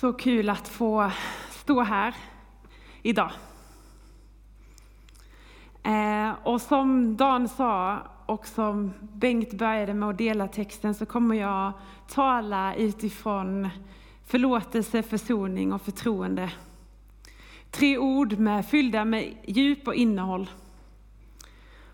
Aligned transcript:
Så 0.00 0.12
kul 0.12 0.48
att 0.48 0.68
få 0.68 1.10
stå 1.50 1.80
här 1.80 2.14
idag. 3.02 3.30
Eh, 5.82 6.30
och 6.42 6.60
som 6.60 7.16
Dan 7.16 7.48
sa 7.48 7.98
och 8.26 8.46
som 8.46 8.92
Bengt 9.00 9.52
började 9.52 9.94
med 9.94 10.08
att 10.08 10.18
dela 10.18 10.48
texten 10.48 10.94
så 10.94 11.06
kommer 11.06 11.34
jag 11.34 11.72
tala 12.08 12.74
utifrån 12.74 13.68
förlåtelse, 14.26 15.02
försoning 15.02 15.72
och 15.72 15.82
förtroende. 15.82 16.52
Tre 17.70 17.98
ord 17.98 18.38
med, 18.38 18.66
fyllda 18.66 19.04
med 19.04 19.34
djup 19.44 19.88
och 19.88 19.94
innehåll. 19.94 20.50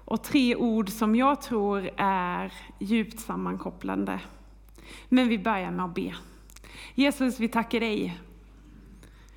Och 0.05 0.23
tre 0.23 0.57
ord 0.57 0.89
som 0.89 1.17
jag 1.17 1.43
tror 1.43 1.91
är 1.97 2.53
djupt 2.79 3.21
sammankopplande. 3.21 4.21
Men 5.09 5.29
vi 5.29 5.39
börjar 5.39 5.71
med 5.71 5.85
att 5.85 5.95
be. 5.95 6.15
Jesus, 6.95 7.41
vi 7.41 7.49
tackar 7.49 7.81
dig 7.81 8.21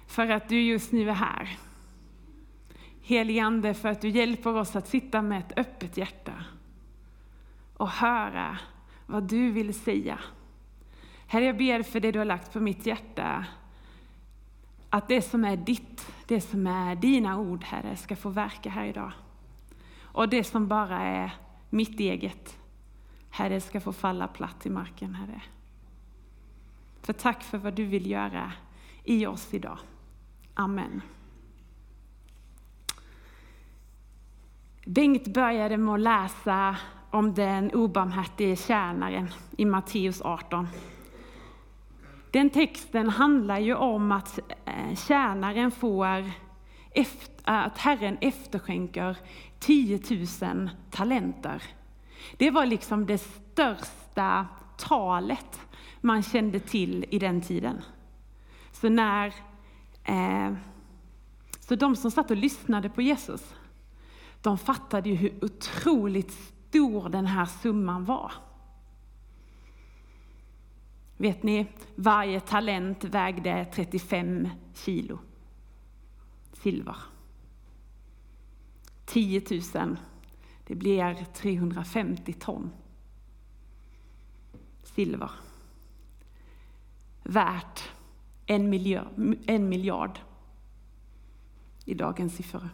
för 0.08 0.30
att 0.30 0.50
du 0.50 0.62
just 0.62 0.92
nu 0.92 1.10
är 1.10 1.14
här. 1.14 1.58
Helige 3.02 3.44
Ande, 3.44 3.74
för 3.74 3.90
att 3.90 4.02
du 4.02 4.10
hjälper 4.10 4.56
oss 4.56 4.76
att 4.76 4.88
sitta 4.88 5.22
med 5.22 5.40
ett 5.40 5.60
öppet 5.60 5.98
hjärta 5.98 6.34
och 7.78 7.90
höra 7.90 8.58
vad 9.06 9.24
du 9.24 9.52
vill 9.52 9.74
säga. 9.74 10.20
Herre, 11.28 11.46
jag 11.46 11.58
ber 11.58 11.84
för 11.84 12.00
det 12.00 12.12
du 12.12 12.20
har 12.20 12.26
lagt 12.26 12.54
på 12.54 12.60
mitt 12.60 12.86
hjärta, 12.86 13.46
att 14.90 15.08
det 15.08 15.22
som 15.22 15.46
är 15.46 15.58
ditt, 15.58 16.14
det 16.28 16.42
som 16.42 16.68
är 16.68 16.96
dina 16.96 17.40
ord, 17.40 17.64
Herre, 17.64 17.96
ska 17.96 18.16
få 18.16 18.30
verka 18.30 18.70
här 18.70 18.86
idag. 18.86 19.12
Och 20.02 20.30
det 20.30 20.44
som 20.44 20.68
bara 20.68 21.00
är 21.00 21.32
mitt 21.70 22.00
eget, 22.00 22.58
Herre, 23.30 23.62
ska 23.62 23.82
få 23.82 23.94
falla 23.94 24.28
platt 24.28 24.66
i 24.66 24.70
marken, 24.70 25.16
Herre. 25.16 25.42
För 27.02 27.14
tack 27.14 27.44
för 27.44 27.58
vad 27.58 27.74
du 27.74 27.86
vill 27.86 28.12
göra 28.12 28.52
i 29.04 29.26
oss 29.26 29.54
idag. 29.54 29.78
Amen. 30.54 31.02
Bengt 34.86 35.28
började 35.28 35.78
med 35.78 35.94
att 35.94 36.00
läsa 36.00 36.76
om 37.12 37.34
den 37.34 37.72
obarmhärtige 37.72 38.56
tjänaren 38.56 39.30
i 39.58 39.66
Matteus 39.66 40.22
18. 40.22 40.68
Den 42.32 42.50
texten 42.50 43.10
handlar 43.10 43.60
ju 43.60 43.76
om 43.76 44.12
att 44.12 44.40
eh, 44.66 44.96
tjänaren 44.96 45.72
får, 45.72 46.32
att 47.44 47.78
Herren 47.78 48.18
efterskänker 48.22 49.18
10 49.60 50.00
000 50.42 50.70
talenter. 50.92 51.64
Det 52.38 52.52
var 52.52 52.66
liksom 52.66 53.06
det 53.06 53.18
största 53.18 54.48
talet 54.80 55.60
man 56.02 56.24
kände 56.24 56.60
till 56.60 57.06
i 57.10 57.20
den 57.20 57.42
tiden. 57.42 57.82
Så, 58.72 58.90
när, 58.90 59.34
eh, 60.04 60.54
så 61.60 61.76
de 61.76 61.96
som 61.96 62.12
satt 62.12 62.32
och 62.32 62.38
lyssnade 62.38 62.90
på 62.90 63.02
Jesus, 63.02 63.56
de 64.42 64.58
fattade 64.58 65.10
ju 65.10 65.16
hur 65.16 65.46
otroligt 65.46 66.32
stor 66.32 67.10
den 67.10 67.26
här 67.26 67.46
summan 67.46 68.06
var. 68.06 68.32
Vet 71.18 71.44
ni, 71.44 71.68
varje 71.96 72.40
talent 72.40 73.04
vägde 73.04 73.68
35 73.74 74.50
kilo 74.74 75.20
silver. 76.54 76.96
10 79.06 79.42
000, 79.76 79.98
det 80.68 80.76
blir 80.76 81.26
350 81.34 82.34
ton 82.34 82.72
silver 85.00 85.32
värt 87.24 87.84
en 88.46 88.70
miljö, 88.70 89.04
en 89.46 89.70
miljard 89.70 90.20
i 91.86 91.94
dagens 91.94 92.36
siffror. 92.36 92.70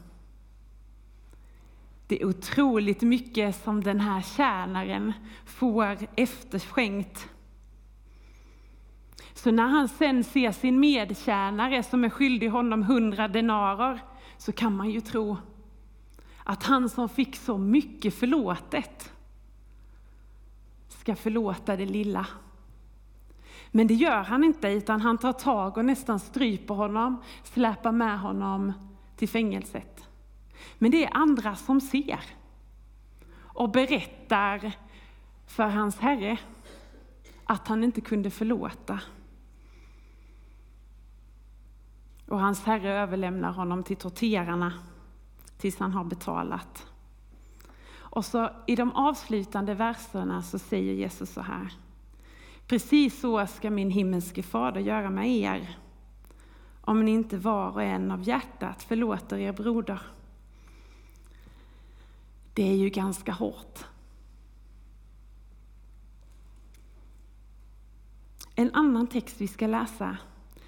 Det 2.07 2.21
är 2.21 2.25
otroligt 2.25 3.01
mycket 3.01 3.63
som 3.63 3.83
den 3.83 3.99
här 3.99 4.21
tjänaren 4.21 5.13
får 5.45 5.97
efterskänkt. 6.15 7.29
Så 9.33 9.51
när 9.51 9.67
han 9.67 9.89
sen 9.89 10.23
ser 10.23 10.51
sin 10.51 10.79
medtjänare 10.79 11.83
som 11.83 12.03
är 12.03 12.09
skyldig 12.09 12.49
honom 12.49 12.83
hundra 12.83 13.27
denarer 13.27 13.99
så 14.37 14.51
kan 14.51 14.75
man 14.75 14.89
ju 14.89 15.01
tro 15.01 15.37
att 16.43 16.63
han 16.63 16.89
som 16.89 17.09
fick 17.09 17.35
så 17.35 17.57
mycket 17.57 18.13
förlåtet 18.13 19.14
ska 21.05 21.15
förlåta 21.15 21.75
det 21.75 21.85
lilla. 21.85 22.27
Men 23.71 23.87
det 23.87 23.93
gör 23.93 24.23
han 24.23 24.43
inte, 24.43 24.67
utan 24.67 25.01
han 25.01 25.17
tar 25.17 25.33
tag 25.33 25.77
och 25.77 25.85
nästan 25.85 26.19
stryper 26.19 26.73
honom, 26.73 27.23
släpar 27.43 27.91
med 27.91 28.19
honom 28.19 28.73
till 29.15 29.29
fängelset. 29.29 30.09
Men 30.77 30.91
det 30.91 31.05
är 31.05 31.17
andra 31.17 31.55
som 31.55 31.81
ser 31.81 32.19
och 33.35 33.69
berättar 33.71 34.71
för 35.47 35.67
hans 35.67 35.99
herre 35.99 36.37
att 37.43 37.67
han 37.67 37.83
inte 37.83 38.01
kunde 38.01 38.29
förlåta. 38.29 38.99
Och 42.27 42.39
hans 42.39 42.63
herre 42.63 42.93
överlämnar 42.93 43.51
honom 43.51 43.83
till 43.83 43.97
torterarna 43.97 44.73
tills 45.57 45.79
han 45.79 45.91
har 45.91 46.03
betalat. 46.03 46.94
Och 48.15 48.25
så 48.25 48.49
i 48.65 48.75
de 48.75 48.91
avslutande 48.91 49.73
verserna 49.73 50.41
så 50.41 50.59
säger 50.59 50.93
Jesus 50.93 51.33
så 51.33 51.41
här. 51.41 51.73
Precis 52.67 53.19
så 53.19 53.47
ska 53.47 53.69
min 53.69 53.91
himmelske 53.91 54.43
fader 54.43 54.81
göra 54.81 55.09
med 55.09 55.29
er, 55.29 55.77
om 56.81 57.05
ni 57.05 57.11
inte 57.11 57.37
var 57.37 57.71
och 57.71 57.83
en 57.83 58.11
av 58.11 58.23
hjärtat 58.23 58.83
förlåter 58.83 59.37
er 59.37 59.53
broder. 59.53 60.01
Det 62.53 62.63
är 62.63 62.75
ju 62.75 62.89
ganska 62.89 63.31
hårt. 63.31 63.85
En 68.55 68.75
annan 68.75 69.07
text 69.07 69.35
vi 69.41 69.47
ska 69.47 69.67
läsa 69.67 70.17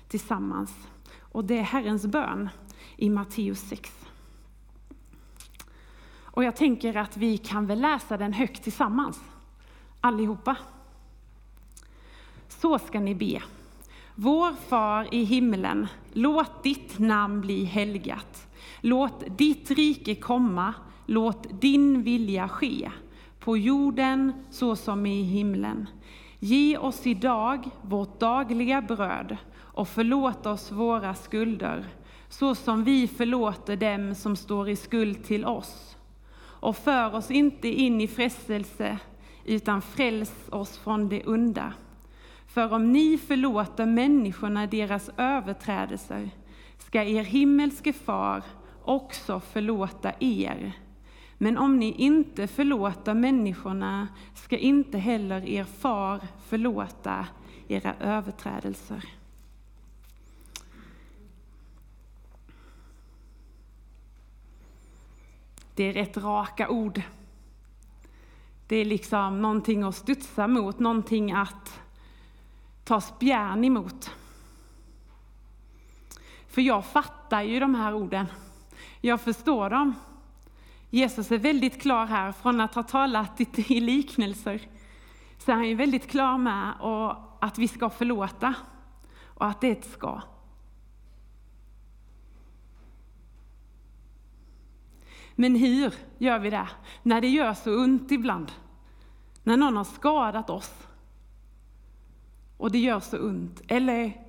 tillsammans, 0.08 0.88
och 1.20 1.46
det 1.46 1.58
är 1.58 1.64
Herrens 1.64 2.06
bön 2.06 2.50
i 2.98 3.10
Matteus 3.10 3.60
6. 3.60 3.97
Och 6.38 6.44
jag 6.44 6.56
tänker 6.56 6.98
att 6.98 7.18
vi 7.18 7.38
kan 7.38 7.66
väl 7.66 7.82
läsa 7.82 8.18
den 8.18 8.34
högt 8.34 8.64
tillsammans, 8.64 9.20
allihopa. 10.02 10.56
Så 12.48 12.80
ska 12.80 13.00
ni 13.00 13.16
be. 13.16 13.42
Vår 14.16 14.54
far 14.54 15.14
i 15.14 15.24
himlen, 15.24 15.88
låt 16.14 16.64
ditt 16.64 17.00
namn 17.00 17.42
bli 17.42 17.64
helgat. 17.64 18.48
Låt 18.82 19.38
ditt 19.38 19.72
rike 19.72 20.16
komma, 20.16 20.74
låt 21.06 21.62
din 21.62 22.04
vilja 22.04 22.50
ske, 22.50 22.92
på 23.40 23.58
jorden 23.58 24.34
så 24.52 24.76
som 24.76 25.06
i 25.06 25.22
himlen. 25.22 25.90
Ge 26.40 26.78
oss 26.78 27.08
idag 27.08 27.70
vårt 27.82 28.20
dagliga 28.20 28.82
bröd 28.82 29.38
och 29.56 29.88
förlåt 29.88 30.46
oss 30.46 30.72
våra 30.72 31.14
skulder, 31.14 31.86
så 32.30 32.56
som 32.56 32.84
vi 32.84 33.08
förlåter 33.08 33.76
dem 33.76 34.16
som 34.16 34.36
står 34.36 34.70
i 34.70 34.76
skuld 34.76 35.24
till 35.24 35.46
oss. 35.46 35.97
Och 36.60 36.78
för 36.78 37.16
oss 37.16 37.32
inte 37.32 37.68
in 37.68 38.02
i 38.02 38.08
frestelse, 38.08 39.00
utan 39.46 39.82
fräls 39.82 40.34
oss 40.50 40.78
från 40.78 41.10
det 41.10 41.26
onda. 41.26 41.74
För 42.48 42.74
om 42.74 42.92
ni 42.92 43.18
förlåter 43.18 43.86
människorna 43.86 44.68
deras 44.68 45.10
överträdelser 45.18 46.30
ska 46.78 47.04
er 47.04 47.24
himmelske 47.24 47.94
far 47.94 48.44
också 48.84 49.40
förlåta 49.40 50.12
er. 50.20 50.72
Men 51.38 51.58
om 51.58 51.80
ni 51.80 51.92
inte 51.92 52.48
förlåter 52.48 53.14
människorna 53.14 54.08
ska 54.34 54.58
inte 54.58 54.98
heller 54.98 55.46
er 55.46 55.64
far 55.64 56.20
förlåta 56.48 57.28
era 57.68 57.94
överträdelser. 58.00 59.17
Det 65.78 65.84
är 65.84 65.94
rätt 65.94 66.18
raka 66.18 66.70
ord. 66.70 67.02
Det 68.68 68.76
är 68.76 68.86
liksom 68.86 69.42
någonting 69.42 69.84
att 69.84 69.96
studsa 69.96 70.48
mot, 70.48 70.80
någonting 70.80 71.32
att 71.32 71.80
ta 72.84 73.02
spjärn 73.02 73.64
emot. 73.64 74.12
För 76.48 76.62
jag 76.62 76.86
fattar 76.86 77.42
ju 77.42 77.60
de 77.60 77.76
här 77.76 77.94
orden. 77.94 78.26
Jag 79.02 79.22
förstår 79.22 79.70
dem. 79.70 79.94
Jesus 80.90 81.32
är 81.32 81.38
väldigt 81.38 81.82
klar 81.82 82.06
här, 82.06 82.32
från 82.32 82.62
att 82.62 82.76
ha 82.76 82.84
talat 82.84 83.42
i 83.56 83.80
liknelser, 83.80 84.62
så 85.38 85.52
är 85.52 85.56
han 85.56 85.68
ju 85.68 85.76
väldigt 85.76 86.08
klar 86.08 86.38
med 86.38 86.74
att 87.40 87.58
vi 87.58 87.68
ska 87.68 87.90
förlåta 87.90 88.54
och 89.26 89.46
att 89.46 89.62
det 89.62 89.68
är 89.68 89.72
ett 89.72 89.92
ska. 89.92 90.22
Men 95.40 95.56
hur 95.56 95.94
gör 96.18 96.40
vi 96.40 96.50
det? 96.50 96.68
När 97.04 97.22
det 97.22 97.28
gör 97.28 97.54
så 97.54 97.84
ont 97.84 98.12
ibland. 98.12 98.52
När 99.44 99.58
någon 99.58 99.78
har 99.78 99.84
skadat 99.84 100.50
oss 100.50 100.88
och 102.58 102.72
det 102.72 102.80
gör 102.80 103.00
så 103.00 103.18
ont. 103.18 103.62
Eller 103.68 104.28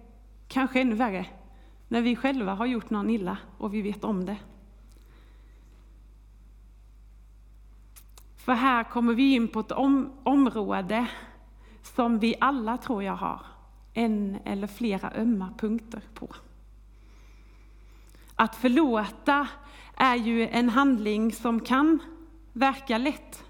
Kanske 0.48 0.80
ännu 0.80 0.94
värre, 0.94 1.26
när 1.88 2.02
vi 2.02 2.16
själva 2.16 2.54
har 2.54 2.66
gjort 2.66 2.90
någon 2.90 3.10
illa 3.10 3.38
och 3.58 3.74
vi 3.74 3.82
vet 3.82 4.04
om 4.04 4.24
det. 4.24 4.36
För 8.36 8.52
här 8.52 8.84
kommer 8.84 9.14
vi 9.14 9.34
in 9.34 9.48
på 9.48 9.60
ett 9.60 9.72
om 9.72 10.12
område 10.22 11.06
som 11.82 12.18
vi 12.18 12.34
alla 12.40 12.78
tror 12.78 13.02
jag 13.02 13.16
har 13.16 13.40
en 13.94 14.38
eller 14.44 14.66
flera 14.66 15.12
ömma 15.14 15.54
punkter 15.58 16.02
på. 16.14 16.28
Att 18.40 18.56
förlåta 18.56 19.48
är 19.96 20.16
ju 20.16 20.48
en 20.48 20.68
handling 20.68 21.32
som 21.32 21.60
kan 21.60 21.98
verka 22.52 22.98
lätt. 22.98 23.44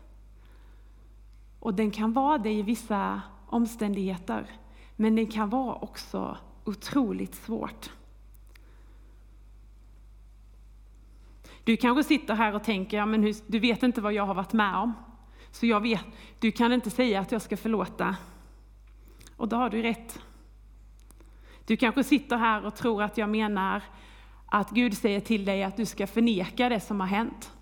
Och 1.60 1.74
den 1.74 1.90
kan 1.90 2.12
vara 2.12 2.38
det 2.38 2.52
i 2.52 2.62
vissa 2.62 3.22
omständigheter, 3.46 4.46
men 4.96 5.16
den 5.16 5.26
kan 5.26 5.50
vara 5.50 5.74
också 5.74 6.38
otroligt 6.64 7.34
svårt. 7.34 7.90
Du 11.64 11.76
kanske 11.76 12.04
sitter 12.04 12.34
här 12.34 12.54
och 12.54 12.64
tänker, 12.64 12.96
ja, 12.96 13.06
men 13.06 13.34
du 13.46 13.58
vet 13.58 13.82
inte 13.82 14.00
vad 14.00 14.12
jag 14.12 14.26
har 14.26 14.34
varit 14.34 14.52
med 14.52 14.76
om. 14.76 14.92
Så 15.50 15.66
jag 15.66 15.80
vet, 15.80 16.06
du 16.38 16.52
kan 16.52 16.72
inte 16.72 16.90
säga 16.90 17.20
att 17.20 17.32
jag 17.32 17.42
ska 17.42 17.56
förlåta. 17.56 18.16
Och 19.36 19.48
då 19.48 19.56
har 19.56 19.70
du 19.70 19.82
rätt. 19.82 20.20
Du 21.66 21.76
kanske 21.76 22.04
sitter 22.04 22.36
här 22.36 22.66
och 22.66 22.74
tror 22.74 23.02
att 23.02 23.18
jag 23.18 23.28
menar 23.28 23.82
att 24.48 24.70
Gud 24.70 24.96
säger 24.96 25.20
till 25.20 25.44
dig 25.44 25.62
att 25.62 25.76
du 25.76 25.86
ska 25.86 26.06
förneka 26.06 26.68
det 26.68 26.80
som 26.80 27.00
har 27.00 27.06
hänt. 27.06 27.52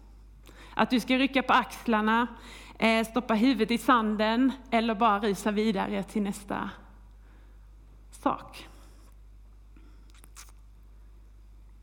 Att 0.75 0.91
du 0.91 1.01
ska 1.01 1.17
rycka 1.19 1.43
på 1.43 1.53
axlarna, 1.53 2.27
eh, 2.79 3.07
stoppa 3.07 3.35
huvudet 3.35 3.71
i 3.71 3.79
sanden 3.79 4.53
eller 4.71 4.95
bara 4.95 5.21
rusa 5.21 5.51
vidare 5.51 6.03
till 6.03 6.23
nästa 6.23 6.71
sak. 8.11 8.69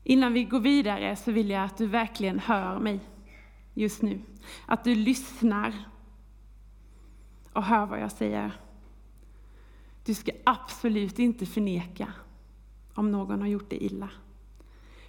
Innan 0.04 0.32
vi 0.32 0.44
går 0.44 0.60
vidare 0.60 1.16
så 1.16 1.32
vill 1.32 1.50
jag 1.50 1.64
att 1.64 1.78
du 1.78 1.86
verkligen 1.86 2.38
hör 2.38 2.78
mig 2.78 3.00
just 3.74 4.02
nu. 4.02 4.20
Att 4.66 4.84
du 4.84 4.94
lyssnar 4.94 5.74
och 7.52 7.62
hör 7.62 7.86
vad 7.86 8.00
jag 8.00 8.12
säger. 8.12 8.52
Du 10.04 10.14
ska 10.14 10.32
absolut 10.44 11.18
inte 11.18 11.46
förneka 11.46 12.12
om 12.94 13.10
någon 13.10 13.40
har 13.40 13.48
gjort 13.48 13.70
dig 13.70 13.84
illa. 13.84 14.08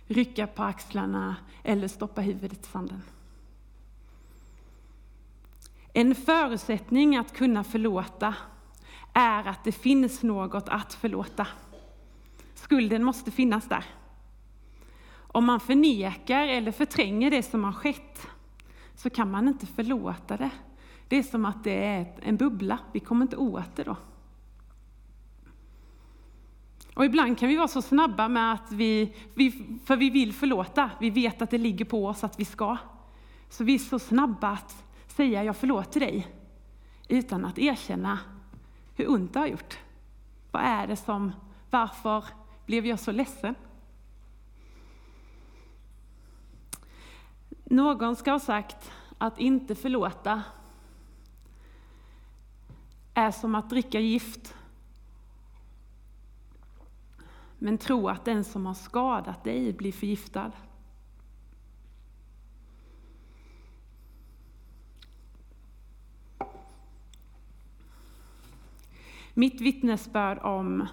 Rycka 0.07 0.47
på 0.47 0.63
axlarna 0.63 1.35
eller 1.63 1.87
stoppa 1.87 2.21
huvudet 2.21 2.65
i 2.65 2.69
sanden. 2.69 3.01
En 5.93 6.15
förutsättning 6.15 7.17
att 7.17 7.33
kunna 7.33 7.63
förlåta 7.63 8.35
är 9.13 9.47
att 9.47 9.63
det 9.63 9.71
finns 9.71 10.23
något 10.23 10.69
att 10.69 10.93
förlåta. 10.93 11.47
Skulden 12.55 13.03
måste 13.03 13.31
finnas 13.31 13.69
där. 13.69 13.85
Om 15.11 15.45
man 15.45 15.59
förnekar 15.59 16.47
eller 16.47 16.71
förtränger 16.71 17.31
det 17.31 17.43
som 17.43 17.63
har 17.63 17.71
skett 17.71 18.27
så 18.95 19.09
kan 19.09 19.31
man 19.31 19.47
inte 19.47 19.65
förlåta 19.65 20.37
det. 20.37 20.49
Det 21.07 21.17
är 21.17 21.23
som 21.23 21.45
att 21.45 21.63
det 21.63 21.85
är 21.85 22.13
en 22.21 22.37
bubbla, 22.37 22.79
vi 22.91 22.99
kommer 22.99 23.21
inte 23.21 23.37
åt 23.37 23.75
det 23.75 23.83
då. 23.83 23.97
Och 26.95 27.05
ibland 27.05 27.39
kan 27.39 27.49
vi 27.49 27.55
vara 27.55 27.67
så 27.67 27.81
snabba 27.81 28.27
med 28.27 28.53
att 28.53 28.71
vi, 28.71 29.15
vi, 29.33 29.79
för 29.85 29.95
vi 29.95 30.09
vill 30.09 30.33
förlåta, 30.33 30.91
vi 30.99 31.09
vet 31.09 31.41
att 31.41 31.49
det 31.49 31.57
ligger 31.57 31.85
på 31.85 32.07
oss 32.07 32.23
att 32.23 32.39
vi 32.39 32.45
ska. 32.45 32.77
Så 33.49 33.63
vi 33.63 33.75
är 33.75 33.79
så 33.79 33.99
snabba 33.99 34.49
att 34.49 34.85
säga 35.07 35.43
jag 35.43 35.57
förlåter 35.57 35.99
dig, 35.99 36.27
utan 37.07 37.45
att 37.45 37.59
erkänna 37.59 38.19
hur 38.95 39.09
ont 39.11 39.33
det 39.33 39.39
har 39.39 39.47
gjort. 39.47 39.77
Vad 40.51 40.61
är 40.61 40.87
det 40.87 40.95
som, 40.95 41.31
varför 41.69 42.23
blev 42.65 42.85
jag 42.85 42.99
så 42.99 43.11
ledsen? 43.11 43.55
Någon 47.63 48.15
ska 48.15 48.31
ha 48.31 48.39
sagt 48.39 48.91
att 49.17 49.39
inte 49.39 49.75
förlåta 49.75 50.43
är 53.13 53.31
som 53.31 53.55
att 53.55 53.69
dricka 53.69 53.99
gift. 53.99 54.55
Men 57.65 57.77
tro 57.77 58.09
att 58.09 58.25
den 58.25 58.43
som 58.43 58.65
har 58.65 58.73
skadat 58.73 59.43
dig 59.43 59.73
blir 59.73 59.91
förgiftad. 59.91 60.51
Mitt 69.33 69.61
vittnesbörd 69.61 70.37
om 70.37 70.87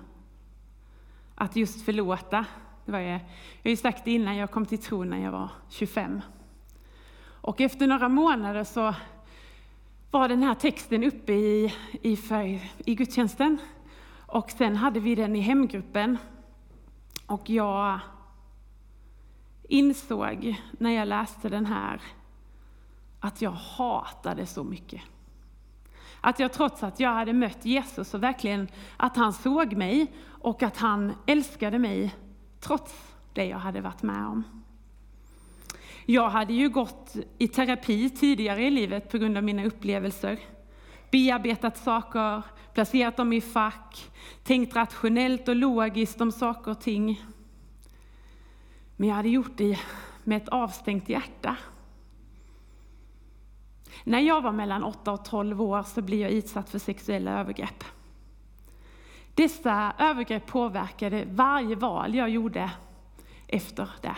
att 1.35 1.57
just 1.57 1.85
förlåta, 1.85 2.47
det 2.85 2.93
var 2.93 2.99
jag, 2.99 3.13
jag 3.13 3.21
har 3.63 3.71
ju 3.71 3.77
sagt 3.77 4.05
det 4.05 4.11
innan, 4.11 4.37
jag 4.37 4.51
kom 4.51 4.67
till 4.67 4.79
tro 4.79 5.05
när 5.05 5.19
jag 5.19 5.33
var 5.33 5.51
25. 5.69 6.21
Och 7.25 7.61
efter 7.61 7.87
några 7.87 8.09
månader 8.09 8.65
så 8.65 8.95
var 10.11 10.29
den 10.29 10.43
här 10.43 10.55
texten 10.55 11.05
uppe 11.05 11.33
i, 11.33 11.75
i, 12.03 12.17
för, 12.17 12.61
i 12.85 12.95
gudstjänsten. 12.95 13.59
Och 14.27 14.51
sen 14.51 14.77
hade 14.77 15.01
vi 15.01 15.15
den 15.15 15.37
i 15.37 15.41
hemgruppen. 15.41 16.19
Och 17.27 17.51
jag 17.51 18.01
insåg 19.69 20.61
när 20.73 20.91
jag 20.91 21.09
läste 21.09 21.49
den 21.49 21.67
här 21.67 22.01
att 23.21 23.43
jag 23.43 23.51
hatade 23.51 24.47
så 24.47 24.65
mycket. 24.65 25.03
Att 26.21 26.39
jag 26.39 26.53
trots 26.53 26.83
att 26.83 27.01
jag 27.01 27.15
hade 27.15 27.33
mött 27.33 27.65
Jesus 27.65 28.15
och 28.15 28.23
verkligen 28.23 28.69
att 28.97 29.17
han 29.17 29.33
såg 29.33 29.73
mig 29.73 30.13
och 30.27 30.63
att 30.63 30.77
han 30.77 31.13
älskade 31.27 31.79
mig 31.79 32.15
trots 32.61 33.15
det 33.33 33.45
jag 33.45 33.59
hade 33.59 33.81
varit 33.81 34.03
med 34.03 34.27
om. 34.27 34.45
Jag 36.07 36.29
hade 36.29 36.53
ju 36.53 36.69
gått 36.69 37.17
i 37.39 37.49
terapi 37.49 38.11
tidigare 38.11 38.67
i 38.67 38.71
livet 38.71 39.11
på 39.11 39.19
grund 39.19 39.37
av 39.37 39.45
mina 39.45 39.65
upplevelser. 39.65 40.39
Bearbetat 41.13 41.77
saker, 41.77 42.43
placerat 42.75 43.17
dem 43.17 43.33
i 43.33 43.41
fack, 43.41 44.11
tänkt 44.43 44.77
rationellt 44.77 45.49
och 45.49 45.57
logiskt 45.57 46.21
om 46.21 46.33
saker 46.33 46.71
och 46.71 46.81
ting. 46.81 47.25
Men 48.97 49.09
jag 49.09 49.17
hade 49.17 49.29
gjort 49.29 49.57
det 49.57 49.79
med 50.25 50.37
ett 50.37 50.49
avstängt 50.49 51.09
hjärta. 51.09 51.57
När 54.05 54.21
jag 54.21 54.43
var 54.43 54.53
mellan 54.53 54.85
8 54.85 55.13
och 55.13 55.25
12 55.25 55.63
år 55.63 55.83
så 55.83 56.03
blev 56.03 56.21
jag 56.21 56.31
utsatt 56.31 56.71
för 56.71 56.79
sexuella 56.79 57.41
övergrepp. 57.41 57.85
Dessa 59.35 59.95
övergrepp 59.99 60.47
påverkade 60.47 61.25
varje 61.31 61.77
val 61.77 62.15
jag 62.15 62.29
gjorde 62.31 62.71
efter 63.47 63.91
det. 64.01 64.17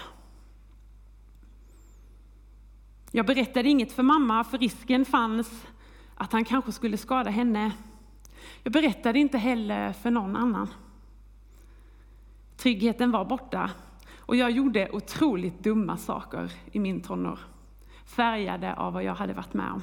Jag 3.10 3.26
berättade 3.26 3.68
inget 3.68 3.92
för 3.92 4.02
mamma, 4.02 4.44
för 4.44 4.58
risken 4.58 5.04
fanns 5.04 5.66
att 6.14 6.32
han 6.32 6.44
kanske 6.44 6.72
skulle 6.72 6.96
skada 6.96 7.30
henne. 7.30 7.72
Jag 8.62 8.72
berättade 8.72 9.18
inte 9.18 9.38
heller 9.38 9.92
för 9.92 10.10
någon 10.10 10.36
annan. 10.36 10.68
Tryggheten 12.56 13.10
var 13.10 13.24
borta 13.24 13.70
och 14.18 14.36
jag 14.36 14.50
gjorde 14.50 14.90
otroligt 14.90 15.58
dumma 15.58 15.96
saker 15.96 16.52
i 16.72 16.78
min 16.78 17.00
tonår, 17.00 17.38
färgade 18.04 18.74
av 18.74 18.92
vad 18.92 19.04
jag 19.04 19.14
hade 19.14 19.32
varit 19.32 19.54
med 19.54 19.70
om. 19.72 19.82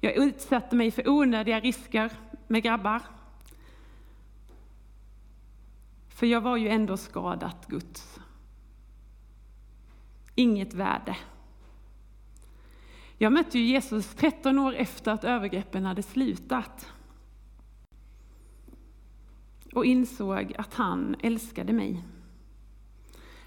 Jag 0.00 0.16
utsatte 0.16 0.76
mig 0.76 0.90
för 0.90 1.08
onödiga 1.08 1.60
risker 1.60 2.12
med 2.46 2.62
grabbar. 2.62 3.02
För 6.08 6.26
jag 6.26 6.40
var 6.40 6.56
ju 6.56 6.68
ändå 6.68 6.96
skadat 6.96 7.66
Guds. 7.66 8.20
Inget 10.34 10.74
värde. 10.74 11.16
Jag 13.20 13.32
mötte 13.32 13.58
ju 13.58 13.64
Jesus 13.64 14.14
13 14.14 14.58
år 14.58 14.74
efter 14.74 15.12
att 15.12 15.24
övergreppen 15.24 15.84
hade 15.84 16.02
slutat. 16.02 16.92
Och 19.74 19.84
insåg 19.84 20.54
att 20.58 20.74
han 20.74 21.16
älskade 21.20 21.72
mig. 21.72 22.04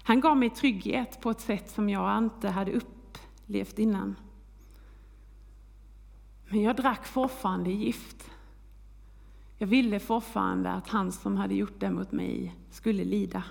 Han 0.02 0.20
gav 0.20 0.36
mig 0.36 0.50
trygghet 0.50 1.20
på 1.20 1.30
ett 1.30 1.40
sätt 1.40 1.70
som 1.70 1.88
jag 1.88 2.18
inte 2.18 2.48
hade 2.48 2.72
upplevt 2.72 3.78
innan. 3.78 4.16
Men 6.48 6.62
jag 6.62 6.76
drack 6.76 7.06
fortfarande 7.06 7.70
gift. 7.70 8.30
Jag 9.58 9.66
ville 9.66 10.00
fortfarande 10.00 10.70
att 10.70 10.88
han 10.88 11.12
som 11.12 11.36
hade 11.36 11.54
gjort 11.54 11.80
det 11.80 11.90
mot 11.90 12.12
mig 12.12 12.56
skulle 12.70 13.04
lida. 13.04 13.44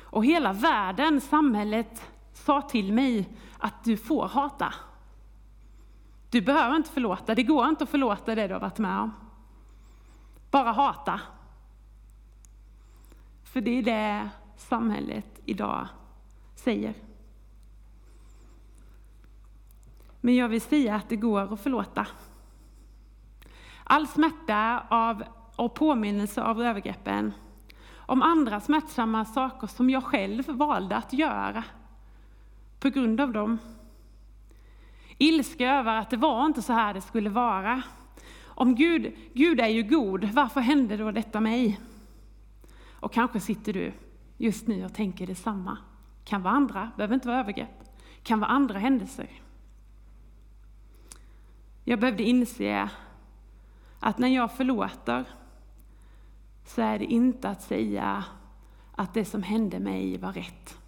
Och 0.00 0.24
hela 0.24 0.52
världen, 0.52 1.20
samhället, 1.20 2.02
sa 2.44 2.62
till 2.62 2.92
mig 2.92 3.28
att 3.58 3.84
du 3.84 3.96
får 3.96 4.28
hata. 4.28 4.74
Du 6.30 6.40
behöver 6.40 6.76
inte 6.76 6.90
förlåta, 6.90 7.34
det 7.34 7.42
går 7.42 7.68
inte 7.68 7.84
att 7.84 7.90
förlåta 7.90 8.34
det 8.34 8.46
du 8.46 8.52
har 8.52 8.60
varit 8.60 8.78
med 8.78 8.98
om. 9.00 9.12
Bara 10.50 10.72
hata. 10.72 11.20
För 13.42 13.60
det 13.60 13.70
är 13.70 13.82
det 13.82 14.28
samhället 14.56 15.40
idag 15.44 15.88
säger. 16.54 16.94
Men 20.20 20.34
jag 20.34 20.48
vill 20.48 20.60
säga 20.60 20.94
att 20.94 21.08
det 21.08 21.16
går 21.16 21.52
att 21.52 21.60
förlåta. 21.60 22.06
All 23.84 24.08
smärta 24.08 24.82
av, 24.88 25.24
och 25.56 25.74
påminnelse 25.74 26.42
av 26.42 26.62
övergreppen 26.62 27.32
om 27.96 28.22
andra 28.22 28.60
smärtsamma 28.60 29.24
saker 29.24 29.66
som 29.66 29.90
jag 29.90 30.04
själv 30.04 30.48
valde 30.48 30.96
att 30.96 31.12
göra 31.12 31.64
på 32.80 32.88
grund 32.88 33.20
av 33.20 33.32
dem. 33.32 33.58
Ilska 35.18 35.70
över 35.70 35.96
att 35.96 36.10
det 36.10 36.16
var 36.16 36.46
inte 36.46 36.62
så 36.62 36.72
här 36.72 36.94
det 36.94 37.00
skulle 37.00 37.30
vara. 37.30 37.82
Om 38.44 38.74
Gud, 38.74 39.12
Gud 39.34 39.60
är 39.60 39.68
ju 39.68 39.82
god, 39.82 40.24
varför 40.24 40.60
hände 40.60 40.96
då 40.96 41.10
detta 41.10 41.40
mig? 41.40 41.80
Och 43.00 43.12
kanske 43.12 43.40
sitter 43.40 43.72
du 43.72 43.92
just 44.36 44.66
nu 44.66 44.84
och 44.84 44.94
tänker 44.94 45.26
detsamma. 45.26 45.78
Kan 46.24 46.42
vara 46.42 46.54
andra, 46.54 46.90
behöver 46.96 47.14
inte 47.14 47.28
vara 47.28 47.40
övergrepp. 47.40 47.84
Kan 48.22 48.40
vara 48.40 48.50
andra 48.50 48.78
händelser. 48.78 49.28
Jag 51.84 52.00
behövde 52.00 52.22
inse 52.22 52.90
att 54.00 54.18
när 54.18 54.28
jag 54.28 54.52
förlåter 54.52 55.24
så 56.64 56.82
är 56.82 56.98
det 56.98 57.04
inte 57.04 57.48
att 57.48 57.62
säga 57.62 58.24
att 58.96 59.14
det 59.14 59.24
som 59.24 59.42
hände 59.42 59.80
mig 59.80 60.18
var 60.18 60.32
rätt. 60.32 60.78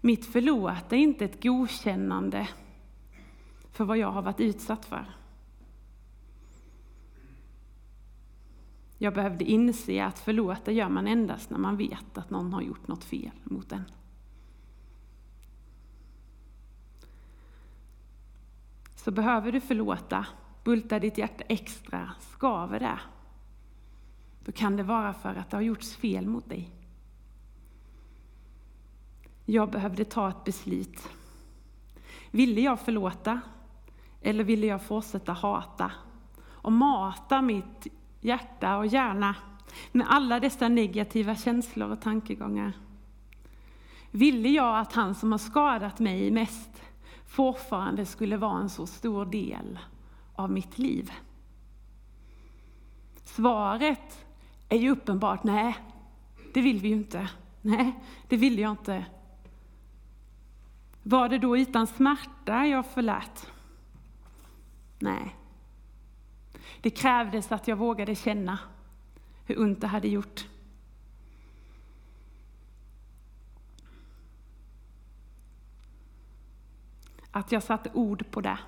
Mitt 0.00 0.26
förlåt 0.26 0.92
är 0.92 0.96
inte 0.96 1.24
ett 1.24 1.42
godkännande 1.42 2.48
för 3.72 3.84
vad 3.84 3.98
jag 3.98 4.10
har 4.10 4.22
varit 4.22 4.40
utsatt 4.40 4.84
för. 4.84 5.14
Jag 8.98 9.14
behövde 9.14 9.44
inse 9.44 10.04
att 10.04 10.18
förlåta 10.18 10.72
gör 10.72 10.88
man 10.88 11.06
endast 11.06 11.50
när 11.50 11.58
man 11.58 11.76
vet 11.76 12.18
att 12.18 12.30
någon 12.30 12.52
har 12.52 12.62
gjort 12.62 12.88
något 12.88 13.04
fel 13.04 13.30
mot 13.44 13.72
en. 13.72 13.84
Så 18.94 19.10
behöver 19.10 19.52
du 19.52 19.60
förlåta, 19.60 20.26
bulta 20.64 20.98
ditt 20.98 21.18
hjärta 21.18 21.44
extra, 21.48 22.12
skaver 22.20 22.80
det, 22.80 23.00
då 24.44 24.52
kan 24.52 24.76
det 24.76 24.82
vara 24.82 25.12
för 25.12 25.34
att 25.34 25.50
det 25.50 25.56
har 25.56 25.62
gjorts 25.62 25.96
fel 25.96 26.26
mot 26.26 26.48
dig. 26.48 26.79
Jag 29.44 29.70
behövde 29.70 30.04
ta 30.04 30.28
ett 30.28 30.44
beslut. 30.44 31.08
Ville 32.30 32.60
jag 32.60 32.80
förlåta? 32.80 33.40
Eller 34.22 34.44
ville 34.44 34.66
jag 34.66 34.82
fortsätta 34.82 35.32
hata? 35.32 35.92
Och 36.42 36.72
mata 36.72 37.42
mitt 37.42 37.86
hjärta 38.20 38.76
och 38.76 38.86
hjärna 38.86 39.34
med 39.92 40.06
alla 40.10 40.40
dessa 40.40 40.68
negativa 40.68 41.36
känslor 41.36 41.90
och 41.90 42.00
tankegångar. 42.00 42.72
Ville 44.10 44.48
jag 44.48 44.78
att 44.78 44.92
han 44.92 45.14
som 45.14 45.32
har 45.32 45.38
skadat 45.38 45.98
mig 45.98 46.30
mest 46.30 46.82
fortfarande 47.26 48.06
skulle 48.06 48.36
vara 48.36 48.60
en 48.60 48.70
så 48.70 48.86
stor 48.86 49.26
del 49.26 49.78
av 50.34 50.50
mitt 50.50 50.78
liv? 50.78 51.12
Svaret 53.24 54.26
är 54.68 54.78
ju 54.78 54.90
uppenbart 54.90 55.44
nej, 55.44 55.76
det 56.54 56.60
vill 56.60 56.80
vi 56.80 56.88
ju 56.88 56.94
inte. 56.94 57.28
Nej, 57.62 58.00
det 58.28 58.36
vill 58.36 58.58
jag 58.58 58.70
inte. 58.70 59.04
Var 61.02 61.28
det 61.28 61.38
då 61.38 61.58
utan 61.58 61.86
smärta 61.86 62.66
jag 62.66 62.86
förlät? 62.86 63.52
Nej. 64.98 65.36
Det 66.80 66.90
krävdes 66.90 67.52
att 67.52 67.68
jag 67.68 67.76
vågade 67.76 68.14
känna 68.14 68.58
hur 69.46 69.60
ont 69.60 69.80
det 69.80 69.86
hade 69.86 70.08
gjort. 70.08 70.46
Att 77.30 77.52
jag 77.52 77.62
satte 77.62 77.90
ord 77.94 78.30
på 78.30 78.40
det. 78.40 78.58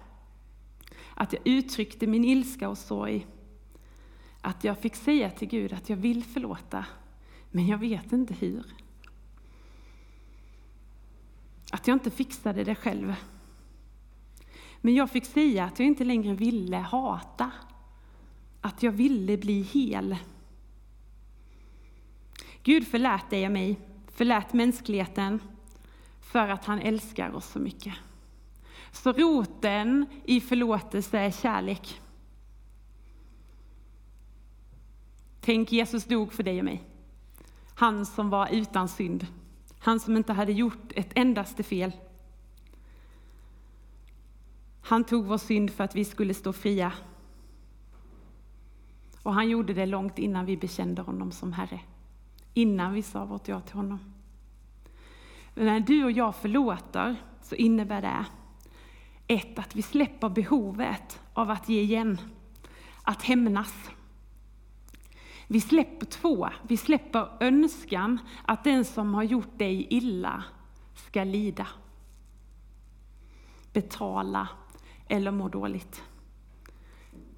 Att 1.14 1.32
jag 1.32 1.42
uttryckte 1.44 2.06
min 2.06 2.24
ilska 2.24 2.68
och 2.68 2.78
sorg. 2.78 3.26
Att 4.40 4.64
jag 4.64 4.78
fick 4.78 4.94
säga 4.94 5.30
till 5.30 5.48
Gud 5.48 5.72
att 5.72 5.90
jag 5.90 5.96
vill 5.96 6.24
förlåta, 6.24 6.86
men 7.50 7.66
jag 7.66 7.78
vet 7.78 8.12
inte 8.12 8.34
hur. 8.34 8.64
Att 11.72 11.86
jag 11.86 11.94
inte 11.94 12.10
fixade 12.10 12.64
det 12.64 12.74
själv. 12.74 13.14
Men 14.80 14.94
jag 14.94 15.10
fick 15.10 15.24
säga 15.24 15.64
att 15.64 15.78
jag 15.78 15.88
inte 15.88 16.04
längre 16.04 16.34
ville 16.34 16.76
hata. 16.76 17.50
Att 18.60 18.82
jag 18.82 18.92
ville 18.92 19.36
bli 19.36 19.62
hel. 19.62 20.16
Gud 22.62 22.88
förlät 22.88 23.30
dig 23.30 23.46
och 23.46 23.52
mig, 23.52 23.80
förlät 24.08 24.52
mänskligheten, 24.52 25.40
för 26.20 26.48
att 26.48 26.64
han 26.64 26.78
älskar 26.78 27.34
oss 27.34 27.46
så 27.46 27.58
mycket. 27.58 27.94
Så 28.92 29.12
roten 29.12 30.06
i 30.24 30.40
förlåtelse 30.40 31.18
är 31.18 31.30
kärlek. 31.30 32.00
Tänk, 35.40 35.72
Jesus 35.72 36.04
dog 36.04 36.32
för 36.32 36.42
dig 36.42 36.58
och 36.58 36.64
mig. 36.64 36.82
Han 37.74 38.06
som 38.06 38.30
var 38.30 38.48
utan 38.48 38.88
synd. 38.88 39.26
Han 39.84 40.00
som 40.00 40.16
inte 40.16 40.32
hade 40.32 40.52
gjort 40.52 40.92
ett 40.94 41.12
endaste 41.14 41.62
fel. 41.62 41.92
Han 44.80 45.04
tog 45.04 45.26
vår 45.26 45.38
synd 45.38 45.70
för 45.70 45.84
att 45.84 45.96
vi 45.96 46.04
skulle 46.04 46.34
stå 46.34 46.52
fria. 46.52 46.92
Och 49.22 49.34
han 49.34 49.48
gjorde 49.48 49.74
det 49.74 49.86
långt 49.86 50.18
innan 50.18 50.46
vi 50.46 50.56
bekände 50.56 51.02
honom 51.02 51.32
som 51.32 51.52
Herre. 51.52 51.80
Innan 52.54 52.92
vi 52.94 53.02
sa 53.02 53.24
vårt 53.24 53.48
ja 53.48 53.60
till 53.60 53.76
honom. 53.76 53.98
Men 55.54 55.66
när 55.66 55.80
du 55.80 56.04
och 56.04 56.12
jag 56.12 56.36
förlåter 56.36 57.16
så 57.42 57.54
innebär 57.54 58.02
det 58.02 58.26
ett, 59.26 59.58
att 59.58 59.76
vi 59.76 59.82
släpper 59.82 60.28
behovet 60.28 61.20
av 61.34 61.50
att 61.50 61.68
ge 61.68 61.80
igen, 61.80 62.18
att 63.02 63.22
hämnas. 63.22 63.90
Vi 65.52 65.60
släpper 65.60 66.06
två, 66.06 66.48
vi 66.68 66.76
släpper 66.76 67.28
önskan 67.40 68.18
att 68.44 68.64
den 68.64 68.84
som 68.84 69.14
har 69.14 69.22
gjort 69.22 69.58
dig 69.58 69.86
illa 69.90 70.44
ska 70.94 71.24
lida, 71.24 71.66
betala 73.72 74.48
eller 75.08 75.30
må 75.30 75.48
dåligt. 75.48 76.02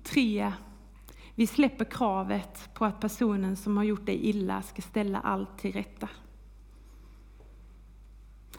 Tre, 0.02 0.52
vi 1.34 1.46
släpper 1.46 1.84
kravet 1.84 2.74
på 2.74 2.84
att 2.84 3.00
personen 3.00 3.56
som 3.56 3.76
har 3.76 3.84
gjort 3.84 4.06
dig 4.06 4.26
illa 4.26 4.62
ska 4.62 4.82
ställa 4.82 5.20
allt 5.20 5.58
till 5.58 5.72
rätta. 5.72 6.08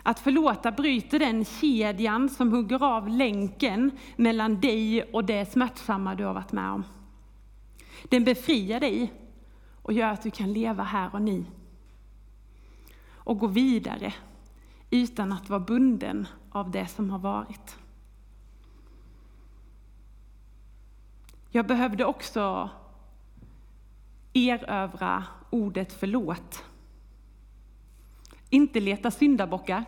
Att 0.04 0.20
förlåta 0.20 0.72
bryter 0.72 1.20
den 1.20 1.46
kedjan 1.46 2.30
som 2.30 2.52
hugger 2.52 2.84
av 2.84 3.10
länken 3.10 3.92
mellan 4.16 4.62
dig 4.62 5.04
och 5.04 5.26
det 5.26 5.52
smärtsamma 5.52 6.16
du 6.16 6.26
har 6.26 6.34
varit 6.34 6.52
med 6.52 6.72
om. 6.72 6.84
Den 8.10 8.24
befriar 8.24 8.80
dig 8.80 9.22
och 9.86 9.94
gör 9.94 10.12
att 10.12 10.22
du 10.22 10.32
kan 10.32 10.54
leva 10.54 10.84
här 10.84 11.10
och 11.14 11.22
nu. 11.22 11.46
Och 13.14 13.40
gå 13.40 13.48
vidare 13.48 14.14
utan 14.90 15.32
att 15.32 15.50
vara 15.50 15.60
bunden 15.60 16.28
av 16.52 16.72
det 16.72 16.88
som 16.88 17.10
har 17.10 17.20
varit. 17.20 17.78
Jag 21.50 21.68
behövde 21.68 22.06
också 22.06 22.70
erövra 24.34 25.24
ordet 25.50 25.94
förlåt. 25.94 26.64
Inte 28.50 28.80
leta 28.80 29.12
syndabockar. 29.12 29.86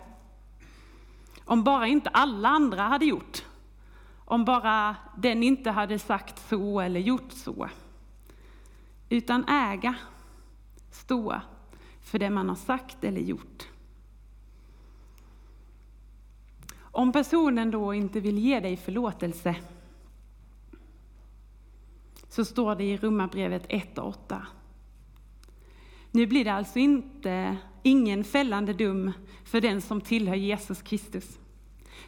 Om 1.45 1.63
bara 1.63 1.87
inte 1.87 2.09
alla 2.09 2.49
andra 2.49 2.81
hade 2.81 3.05
gjort. 3.05 3.45
Om 4.25 4.45
bara 4.45 4.95
den 5.17 5.43
inte 5.43 5.71
hade 5.71 5.99
sagt 5.99 6.49
så 6.49 6.79
eller 6.79 6.99
gjort 6.99 7.31
så. 7.31 7.69
Utan 9.09 9.45
äga, 9.47 9.95
stå 10.91 11.41
för 12.01 12.19
det 12.19 12.29
man 12.29 12.49
har 12.49 12.55
sagt 12.55 13.03
eller 13.03 13.21
gjort. 13.21 13.67
Om 16.79 17.11
personen 17.11 17.71
då 17.71 17.93
inte 17.93 18.19
vill 18.19 18.37
ge 18.37 18.59
dig 18.59 18.77
förlåtelse 18.77 19.55
så 22.29 22.45
står 22.45 22.75
det 22.75 22.83
i 22.83 22.97
Romarbrevet 22.97 23.65
1 23.69 23.97
och 23.97 24.07
8. 24.07 24.47
Nu 26.11 26.27
blir 26.27 26.45
det 26.45 26.53
alltså 26.53 26.79
inte 26.79 27.57
ingen 27.83 28.23
fällande 28.23 28.73
dom 28.73 29.11
för 29.43 29.61
den 29.61 29.81
som 29.81 30.01
tillhör 30.01 30.35
Jesus 30.35 30.81
Kristus. 30.81 31.39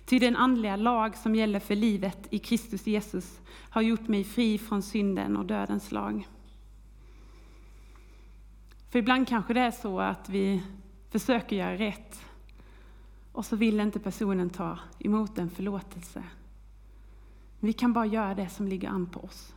Ty 0.05 0.19
den 0.19 0.35
andliga 0.35 0.75
lag 0.75 1.17
som 1.17 1.35
gäller 1.35 1.59
för 1.59 1.75
livet 1.75 2.27
i 2.29 2.39
Kristus 2.39 2.87
Jesus 2.87 3.39
har 3.69 3.81
gjort 3.81 4.07
mig 4.07 4.23
fri 4.23 4.57
från 4.57 4.81
synden 4.81 5.37
och 5.37 5.45
dödens 5.45 5.91
lag. 5.91 6.27
För 8.89 8.99
ibland 8.99 9.27
kanske 9.27 9.53
det 9.53 9.59
är 9.59 9.71
så 9.71 9.99
att 9.99 10.29
vi 10.29 10.63
försöker 11.09 11.55
göra 11.55 11.77
rätt 11.77 12.21
och 13.31 13.45
så 13.45 13.55
vill 13.55 13.79
inte 13.79 13.99
personen 13.99 14.49
ta 14.49 14.79
emot 14.99 15.37
en 15.37 15.49
förlåtelse. 15.49 16.23
Vi 17.59 17.73
kan 17.73 17.93
bara 17.93 18.05
göra 18.05 18.35
det 18.35 18.49
som 18.49 18.67
ligger 18.67 18.89
an 18.89 19.05
på 19.05 19.19
oss. 19.19 19.53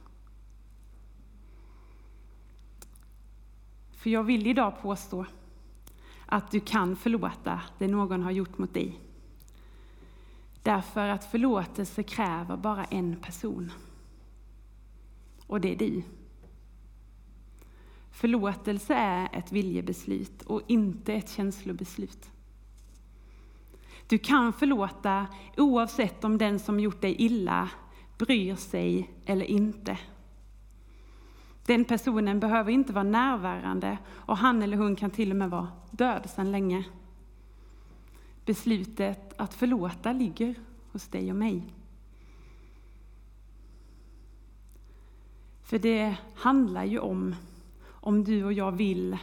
För 3.92 4.10
jag 4.10 4.22
vill 4.22 4.46
idag 4.46 4.82
påstå 4.82 5.26
att 6.26 6.50
du 6.50 6.60
kan 6.60 6.96
förlåta 6.96 7.60
det 7.78 7.88
någon 7.88 8.22
har 8.22 8.30
gjort 8.30 8.58
mot 8.58 8.74
dig. 8.74 9.00
Därför 10.62 11.08
att 11.08 11.24
förlåtelse 11.24 12.02
kräver 12.02 12.56
bara 12.56 12.84
en 12.84 13.16
person. 13.16 13.72
Och 15.46 15.60
det 15.60 15.72
är 15.72 15.76
du. 15.76 16.02
Förlåtelse 18.12 18.94
är 18.94 19.28
ett 19.32 19.52
viljebeslut 19.52 20.42
och 20.42 20.62
inte 20.66 21.12
ett 21.12 21.30
känslobeslut. 21.30 22.30
Du 24.06 24.18
kan 24.18 24.52
förlåta 24.52 25.26
oavsett 25.56 26.24
om 26.24 26.38
den 26.38 26.58
som 26.58 26.80
gjort 26.80 27.00
dig 27.00 27.14
illa 27.18 27.70
bryr 28.18 28.54
sig 28.54 29.10
eller 29.26 29.44
inte. 29.44 29.98
Den 31.66 31.84
personen 31.84 32.40
behöver 32.40 32.72
inte 32.72 32.92
vara 32.92 33.04
närvarande 33.04 33.98
och 34.08 34.36
han 34.36 34.62
eller 34.62 34.76
hon 34.76 34.96
kan 34.96 35.10
till 35.10 35.30
och 35.30 35.36
med 35.36 35.50
vara 35.50 35.68
död 35.90 36.30
sedan 36.30 36.52
länge. 36.52 36.84
Beslutet 38.44 39.34
att 39.36 39.54
förlåta 39.54 40.12
ligger 40.12 40.54
hos 40.92 41.08
dig 41.08 41.30
och 41.30 41.36
mig. 41.36 41.62
För 45.62 45.78
det 45.78 46.16
handlar 46.34 46.84
ju 46.84 46.98
om, 46.98 47.34
om 48.02 48.24
du 48.24 48.44
och 48.44 48.52
jag 48.52 48.72
vill 48.72 49.18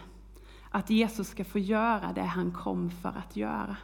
att 0.69 0.89
Jesus 0.89 1.27
ska 1.27 1.45
få 1.45 1.59
göra 1.59 2.13
det 2.13 2.23
han 2.23 2.51
kom 2.51 2.91
för 2.91 3.09
att 3.09 3.35
göra. 3.35 3.77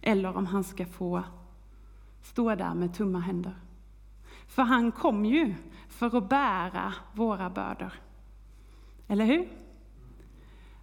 Eller 0.00 0.36
om 0.36 0.46
han 0.46 0.64
ska 0.64 0.86
få 0.86 1.22
stå 2.22 2.54
där 2.54 2.74
med 2.74 2.94
tomma 2.94 3.18
händer. 3.18 3.56
För 4.46 4.62
han 4.62 4.92
kom 4.92 5.24
ju 5.24 5.54
för 5.88 6.16
att 6.16 6.28
bära 6.28 6.94
våra 7.12 7.50
bördor. 7.50 7.92
Eller 9.06 9.24
hur? 9.24 9.48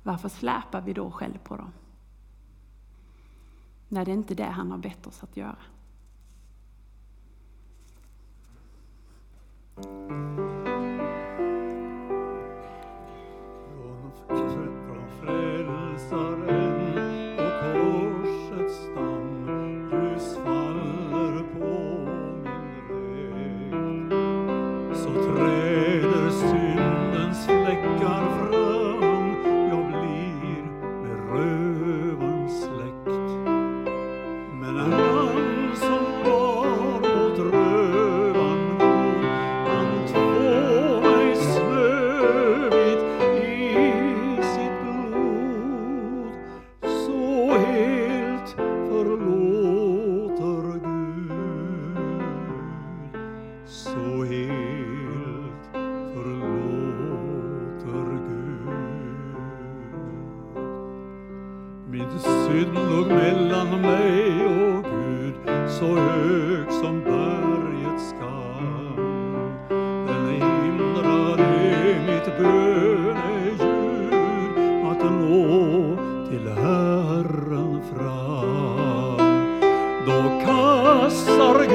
Varför 0.04 0.30
släpar 0.30 0.82
vi 0.82 0.94
då 0.94 1.12
själv 1.12 1.38
på 1.38 1.58
dem? 1.58 1.72
När 3.88 4.06
det 4.06 4.12
är 4.12 4.16
inte 4.16 4.36
det 4.36 4.50
han 4.50 4.72
har 4.72 4.78
bett 4.78 5.08
oss 5.08 5.24
att 5.24 5.38
göra. 5.38 5.58
hyllor 62.64 63.06
mellan 63.06 63.82
mig 63.82 64.46
och 64.46 64.84
Gud 64.84 65.34
så 65.70 65.86
hög 65.86 66.72
som 66.72 67.04
bergets 67.04 68.10
skall. 68.10 68.96
Den 70.08 70.26
hindrade 70.42 71.48
mitt 72.08 72.38
böneljud 72.38 73.60
att 74.92 75.04
nå 75.12 75.98
till 76.30 76.48
Herren 76.48 77.82
fram. 77.94 79.18
Då 80.06 80.20
kastar 80.46 81.73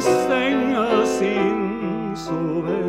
synd 0.00 0.72
kan 0.74 1.06
sing 1.06 2.16
so 2.16 2.34
well 2.64 2.79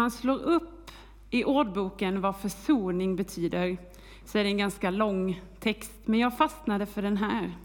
man 0.00 0.10
slår 0.10 0.38
upp 0.38 0.90
i 1.30 1.44
ordboken 1.44 2.20
vad 2.20 2.36
försoning 2.36 3.16
betyder 3.16 3.78
så 4.24 4.38
är 4.38 4.44
det 4.44 4.50
en 4.50 4.58
ganska 4.58 4.90
lång 4.90 5.42
text, 5.58 5.92
men 6.04 6.20
jag 6.20 6.38
fastnade 6.38 6.86
för 6.86 7.02
den 7.02 7.16
här. 7.16 7.56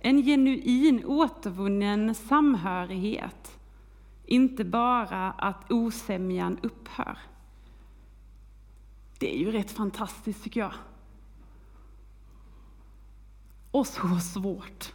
En 0.00 0.22
genuin 0.22 1.04
återvunnen 1.04 2.14
samhörighet, 2.14 3.58
inte 4.26 4.64
bara 4.64 5.30
att 5.30 5.70
osämjan 5.72 6.58
upphör. 6.62 7.18
Det 9.18 9.34
är 9.34 9.38
ju 9.38 9.52
rätt 9.52 9.70
fantastiskt 9.70 10.44
tycker 10.44 10.60
jag. 10.60 10.74
Och 13.70 13.86
så 13.86 14.18
svårt. 14.18 14.92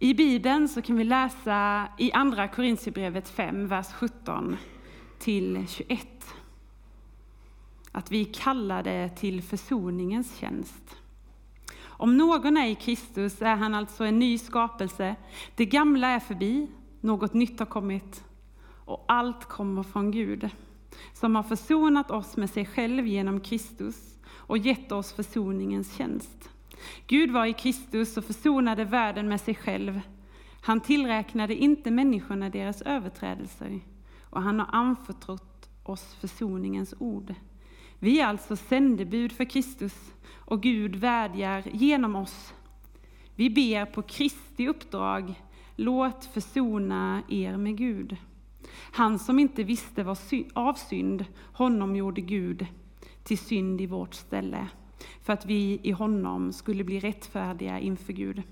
I 0.00 0.14
Bibeln 0.14 0.68
så 0.68 0.82
kan 0.82 0.96
vi 0.96 1.04
läsa 1.04 1.88
i 1.98 2.12
Andra 2.12 2.48
Korintierbrevet 2.48 3.28
5, 3.28 3.68
vers 3.68 3.86
17 3.92 4.56
till 5.18 5.66
21 5.68 6.08
att 7.92 8.10
vi 8.10 8.20
är 8.20 8.32
kallade 8.32 9.10
till 9.16 9.42
försoningens 9.42 10.36
tjänst. 10.36 10.96
Om 11.82 12.16
någon 12.16 12.56
är 12.56 12.66
i 12.66 12.74
Kristus 12.74 13.42
är 13.42 13.56
han 13.56 13.74
alltså 13.74 14.04
en 14.04 14.18
ny 14.18 14.38
skapelse. 14.38 15.16
Det 15.54 15.66
gamla 15.66 16.08
är 16.08 16.20
förbi, 16.20 16.66
något 17.00 17.34
nytt 17.34 17.58
har 17.58 17.66
kommit. 17.66 18.24
och 18.84 19.04
allt 19.08 19.44
kommer 19.44 19.82
från 19.82 20.10
Gud, 20.10 20.50
som 21.14 21.36
har 21.36 21.42
försonat 21.42 22.10
oss 22.10 22.36
med 22.36 22.50
sig 22.50 22.66
själv 22.66 23.06
genom 23.06 23.40
Kristus 23.40 24.18
och 24.30 24.58
gett 24.58 24.92
oss 24.92 25.12
försoningens 25.12 25.96
tjänst. 25.96 26.50
Gud 27.06 27.30
var 27.30 27.46
i 27.46 27.52
Kristus 27.52 28.16
och 28.16 28.24
försonade 28.24 28.84
världen 28.84 29.28
med 29.28 29.40
sig 29.40 29.54
själv. 29.54 30.00
Han 30.60 30.80
tillräknade 30.80 31.54
inte 31.54 31.90
människorna 31.90 32.50
deras 32.50 32.82
överträdelser 32.82 33.80
och 34.22 34.42
han 34.42 34.60
har 34.60 34.68
anförtrott 34.72 35.70
oss 35.82 36.14
försoningens 36.20 36.94
ord. 36.98 37.34
Vi 37.98 38.20
är 38.20 38.26
alltså 38.26 38.56
sändebud 38.56 39.32
för 39.32 39.44
Kristus 39.44 40.12
och 40.34 40.62
Gud 40.62 40.96
vädjar 40.96 41.62
genom 41.72 42.16
oss. 42.16 42.54
Vi 43.34 43.50
ber 43.50 43.86
på 43.86 44.02
Kristi 44.02 44.68
uppdrag, 44.68 45.34
låt 45.76 46.24
försona 46.24 47.22
er 47.28 47.56
med 47.56 47.76
Gud. 47.76 48.16
Han 48.92 49.18
som 49.18 49.38
inte 49.38 49.64
visste 49.64 50.02
vad 50.02 50.18
av 50.52 50.74
synd, 50.74 51.24
honom 51.52 51.96
gjorde 51.96 52.20
Gud 52.20 52.66
till 53.22 53.38
synd 53.38 53.80
i 53.80 53.86
vårt 53.86 54.14
ställe, 54.14 54.68
för 55.22 55.32
att 55.32 55.46
vi 55.46 55.80
i 55.82 55.90
honom 55.90 56.52
skulle 56.52 56.84
bli 56.84 57.00
rättfärdiga 57.00 57.78
inför 57.78 58.12
Gud. 58.12 58.42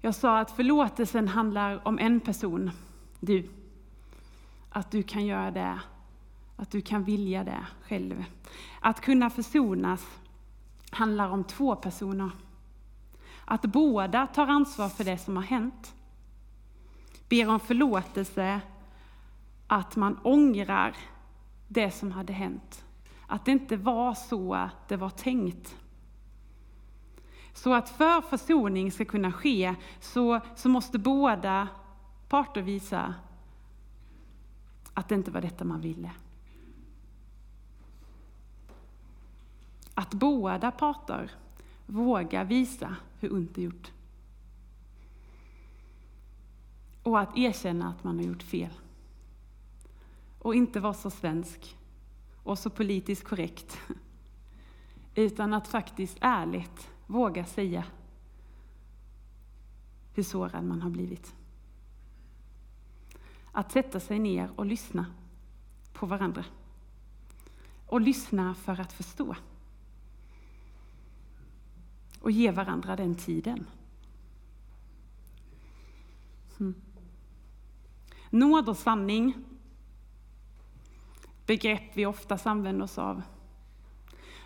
Jag 0.00 0.14
sa 0.14 0.38
att 0.38 0.50
förlåtelsen 0.50 1.28
handlar 1.28 1.88
om 1.88 1.98
en 1.98 2.20
person, 2.20 2.70
du. 3.20 3.48
Att 4.70 4.90
du 4.90 5.02
kan 5.02 5.26
göra 5.26 5.50
det, 5.50 5.80
att 6.56 6.70
du 6.70 6.80
kan 6.80 7.04
vilja 7.04 7.44
det 7.44 7.66
själv. 7.82 8.24
Att 8.80 9.00
kunna 9.00 9.30
försonas 9.30 10.06
handlar 10.90 11.28
om 11.28 11.44
två 11.44 11.76
personer. 11.76 12.30
Att 13.44 13.62
båda 13.62 14.26
tar 14.26 14.46
ansvar 14.46 14.88
för 14.88 15.04
det 15.04 15.18
som 15.18 15.36
har 15.36 15.42
hänt. 15.42 15.94
Ber 17.28 17.48
om 17.48 17.60
förlåtelse, 17.60 18.60
att 19.66 19.96
man 19.96 20.18
ångrar 20.22 20.96
det 21.68 21.90
som 21.90 22.12
hade 22.12 22.32
hänt. 22.32 22.84
Att 23.32 23.44
det 23.44 23.52
inte 23.52 23.76
var 23.76 24.14
så 24.14 24.70
det 24.88 24.96
var 24.96 25.10
tänkt. 25.10 25.76
Så 27.52 27.74
att 27.74 27.88
för 27.88 28.20
försoning 28.20 28.92
ska 28.92 29.04
kunna 29.04 29.32
ske 29.32 29.74
så, 30.00 30.40
så 30.56 30.68
måste 30.68 30.98
båda 30.98 31.68
parter 32.28 32.62
visa 32.62 33.14
att 34.94 35.08
det 35.08 35.14
inte 35.14 35.30
var 35.30 35.40
detta 35.40 35.64
man 35.64 35.80
ville. 35.80 36.10
Att 39.94 40.14
båda 40.14 40.70
parter 40.70 41.30
vågar 41.86 42.44
visa 42.44 42.96
hur 43.20 43.32
ont 43.32 43.54
det 43.54 43.62
gjort. 43.62 43.92
Och 47.02 47.20
att 47.20 47.38
erkänna 47.38 47.88
att 47.88 48.04
man 48.04 48.16
har 48.16 48.24
gjort 48.24 48.42
fel. 48.42 48.72
Och 50.38 50.54
inte 50.54 50.80
vara 50.80 50.94
så 50.94 51.10
svensk 51.10 51.76
och 52.42 52.58
så 52.58 52.70
politiskt 52.70 53.24
korrekt. 53.24 53.78
Utan 55.14 55.54
att 55.54 55.68
faktiskt 55.68 56.18
ärligt 56.20 56.90
våga 57.06 57.44
säga 57.44 57.84
hur 60.14 60.22
sårad 60.22 60.64
man 60.64 60.82
har 60.82 60.90
blivit. 60.90 61.34
Att 63.52 63.72
sätta 63.72 64.00
sig 64.00 64.18
ner 64.18 64.50
och 64.56 64.66
lyssna 64.66 65.06
på 65.92 66.06
varandra. 66.06 66.44
Och 67.86 68.00
lyssna 68.00 68.54
för 68.54 68.80
att 68.80 68.92
förstå. 68.92 69.36
Och 72.20 72.30
ge 72.30 72.50
varandra 72.50 72.96
den 72.96 73.14
tiden. 73.14 73.66
Mm. 76.60 76.74
Nåd 78.30 78.68
och 78.68 78.76
sanning, 78.76 79.34
begrepp 81.46 81.90
vi 81.94 82.06
ofta 82.06 82.38
använder 82.44 82.84
oss 82.84 82.98
av. 82.98 83.22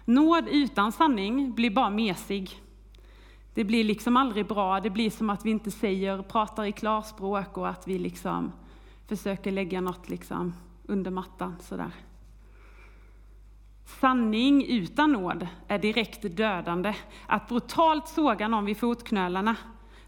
Nåd 0.05 0.49
utan 0.49 0.93
sanning 0.93 1.55
blir 1.55 1.71
bara 1.71 1.91
mesig. 1.91 2.63
Det 3.55 3.65
blir 3.65 3.85
liksom 3.85 4.17
aldrig 4.17 4.47
bra. 4.47 4.81
Det 4.81 4.91
blir 4.91 5.11
som 5.11 5.31
att 5.31 5.47
vi 5.47 5.51
inte 5.51 5.71
säger, 5.71 6.23
pratar 6.23 6.65
i 6.65 6.73
klarspråk 6.73 7.59
och 7.59 7.69
att 7.69 7.89
vi 7.89 7.99
liksom 7.99 8.53
försöker 9.07 9.53
lägga 9.53 9.81
något 9.81 10.09
liksom 10.09 10.55
under 10.87 11.11
mattan 11.11 11.57
sådär. 11.61 11.91
Sanning 13.85 14.67
utan 14.67 15.13
nåd 15.13 15.47
är 15.69 15.79
direkt 15.79 16.37
dödande. 16.37 16.95
Att 17.27 17.49
brutalt 17.49 18.09
såga 18.09 18.49
någon 18.49 18.65
vid 18.65 18.77
fotknölarna 18.77 19.57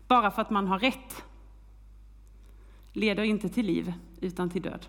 bara 0.08 0.30
för 0.30 0.42
att 0.42 0.50
man 0.50 0.66
har 0.66 0.78
rätt 0.78 1.24
leder 2.92 3.22
inte 3.22 3.48
till 3.48 3.66
liv 3.66 3.92
utan 4.20 4.50
till 4.50 4.62
död. 4.62 4.86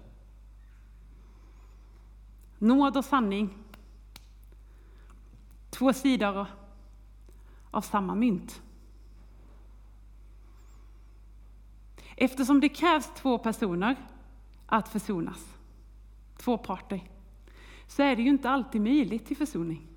Nåd 2.60 2.98
och 2.98 3.06
sanning. 3.06 3.58
Två 5.69 5.93
sidor 5.93 6.45
av 7.72 7.82
samma 7.82 8.15
mynt. 8.15 8.62
Eftersom 12.15 12.60
det 12.60 12.69
krävs 12.69 13.12
två 13.15 13.38
personer 13.38 13.95
att 14.65 14.89
försonas, 14.89 15.58
två 16.38 16.58
parter, 16.58 17.02
så 17.88 18.04
är 18.04 18.15
det 18.15 18.22
ju 18.22 18.30
inte 18.30 18.50
alltid 18.50 18.82
möjligt 18.82 19.26
till 19.26 19.38
försoning. 19.38 19.88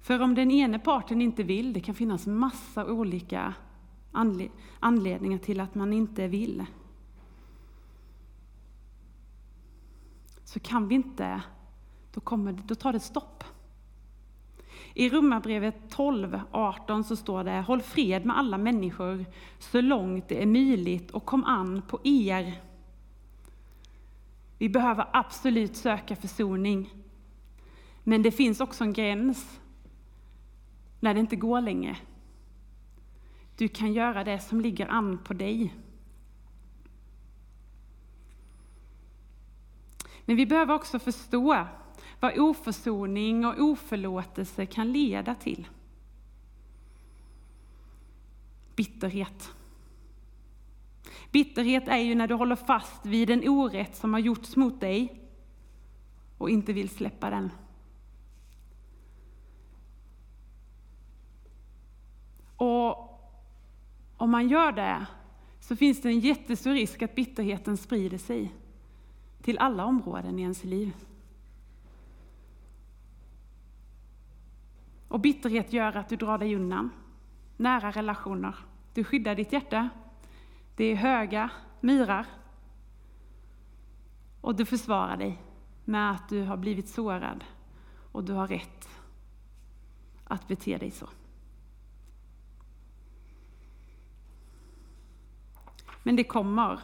För 0.00 0.20
om 0.20 0.34
den 0.34 0.50
ena 0.50 0.78
parten 0.78 1.22
inte 1.22 1.42
vill, 1.42 1.72
det 1.72 1.80
kan 1.80 1.94
finnas 1.94 2.26
massa 2.26 2.86
olika 2.86 3.54
anledningar 4.80 5.38
till 5.38 5.60
att 5.60 5.74
man 5.74 5.92
inte 5.92 6.28
vill. 6.28 6.66
Så 10.54 10.60
kan 10.60 10.88
vi 10.88 10.94
inte, 10.94 11.42
då, 12.12 12.20
kommer, 12.20 12.52
då 12.52 12.74
tar 12.74 12.92
det 12.92 13.00
stopp. 13.00 13.44
I 14.94 15.08
Romarbrevet 15.08 15.90
12, 15.90 16.40
18 16.50 17.04
så 17.04 17.16
står 17.16 17.44
det 17.44 17.60
Håll 17.60 17.82
fred 17.82 18.26
med 18.26 18.38
alla 18.38 18.58
människor 18.58 19.24
så 19.58 19.80
långt 19.80 20.28
det 20.28 20.42
är 20.42 20.46
möjligt 20.46 21.10
och 21.10 21.24
kom 21.24 21.44
an 21.44 21.82
på 21.88 22.00
er. 22.04 22.60
Vi 24.58 24.68
behöver 24.68 25.06
absolut 25.12 25.76
söka 25.76 26.16
försoning. 26.16 26.90
Men 28.04 28.22
det 28.22 28.30
finns 28.30 28.60
också 28.60 28.84
en 28.84 28.92
gräns 28.92 29.60
när 31.00 31.14
det 31.14 31.20
inte 31.20 31.36
går 31.36 31.60
längre. 31.60 31.96
Du 33.56 33.68
kan 33.68 33.92
göra 33.92 34.24
det 34.24 34.38
som 34.38 34.60
ligger 34.60 34.86
an 34.86 35.18
på 35.18 35.34
dig. 35.34 35.74
Men 40.24 40.36
vi 40.36 40.46
behöver 40.46 40.74
också 40.74 40.98
förstå 40.98 41.66
vad 42.20 42.38
oförsoning 42.38 43.46
och 43.46 43.58
oförlåtelse 43.58 44.66
kan 44.66 44.92
leda 44.92 45.34
till. 45.34 45.68
Bitterhet. 48.76 49.50
Bitterhet 51.30 51.88
är 51.88 51.98
ju 51.98 52.14
när 52.14 52.28
du 52.28 52.34
håller 52.34 52.56
fast 52.56 53.06
vid 53.06 53.30
en 53.30 53.48
orätt 53.48 53.96
som 53.96 54.12
har 54.12 54.20
gjorts 54.20 54.56
mot 54.56 54.80
dig 54.80 55.20
och 56.38 56.50
inte 56.50 56.72
vill 56.72 56.88
släppa 56.88 57.30
den. 57.30 57.50
Och 62.56 63.20
om 64.16 64.30
man 64.30 64.48
gör 64.48 64.72
det 64.72 65.06
så 65.60 65.76
finns 65.76 66.02
det 66.02 66.08
en 66.08 66.20
jättestor 66.20 66.72
risk 66.72 67.02
att 67.02 67.14
bitterheten 67.14 67.76
sprider 67.76 68.18
sig 68.18 68.52
till 69.44 69.58
alla 69.58 69.84
områden 69.84 70.38
i 70.38 70.42
ens 70.42 70.64
liv. 70.64 70.94
Och 75.08 75.20
bitterhet 75.20 75.72
gör 75.72 75.96
att 75.96 76.08
du 76.08 76.16
drar 76.16 76.38
dig 76.38 76.56
undan 76.56 76.90
nära 77.56 77.90
relationer. 77.90 78.56
Du 78.94 79.04
skyddar 79.04 79.34
ditt 79.34 79.52
hjärta. 79.52 79.88
Det 80.76 80.84
är 80.84 80.94
höga 80.94 81.50
myrar. 81.80 82.26
Och 84.40 84.54
du 84.54 84.64
försvarar 84.64 85.16
dig 85.16 85.42
med 85.84 86.10
att 86.10 86.28
du 86.28 86.42
har 86.42 86.56
blivit 86.56 86.88
sårad 86.88 87.44
och 88.12 88.24
du 88.24 88.32
har 88.32 88.46
rätt 88.46 88.88
att 90.24 90.48
bete 90.48 90.78
dig 90.78 90.90
så. 90.90 91.08
Men 96.02 96.16
det 96.16 96.24
kommer 96.24 96.80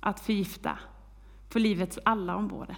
att 0.00 0.20
förgifta 0.20 0.78
på 1.48 1.58
livets 1.58 1.98
alla 2.04 2.36
områden. 2.36 2.76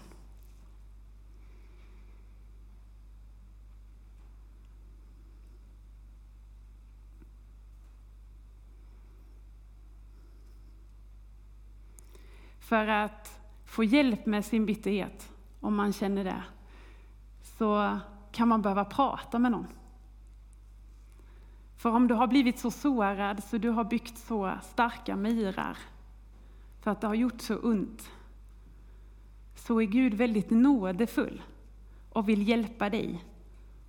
För 12.59 12.87
att 12.87 13.41
få 13.65 13.85
hjälp 13.85 14.27
med 14.27 14.45
sin 14.45 14.67
bitterhet, 14.67 15.33
om 15.61 15.77
man 15.77 15.93
känner 15.93 16.25
det, 16.25 16.43
så 17.43 17.99
kan 18.33 18.49
man 18.49 18.63
behöva 18.63 18.85
prata 18.85 19.39
med 19.39 19.53
någon. 19.53 19.67
För 21.77 21.91
om 21.91 22.09
du 22.09 22.15
har 22.15 22.27
blivit 22.27 22.59
så 22.59 22.71
sårad 22.71 23.45
så 23.45 23.59
du 23.59 23.71
har 23.71 23.85
byggt 23.85 24.19
så 24.19 24.59
starka 24.63 25.17
myrar 25.17 25.79
för 26.81 26.91
att 26.91 27.01
det 27.01 27.07
har 27.07 27.15
gjort 27.15 27.41
så 27.41 27.57
ont, 27.57 28.11
så 29.69 29.81
är 29.81 29.87
Gud 29.87 30.15
väldigt 30.15 30.51
nådefull 30.51 31.43
och 32.11 32.29
vill 32.29 32.49
hjälpa 32.49 32.91
dig 32.91 33.25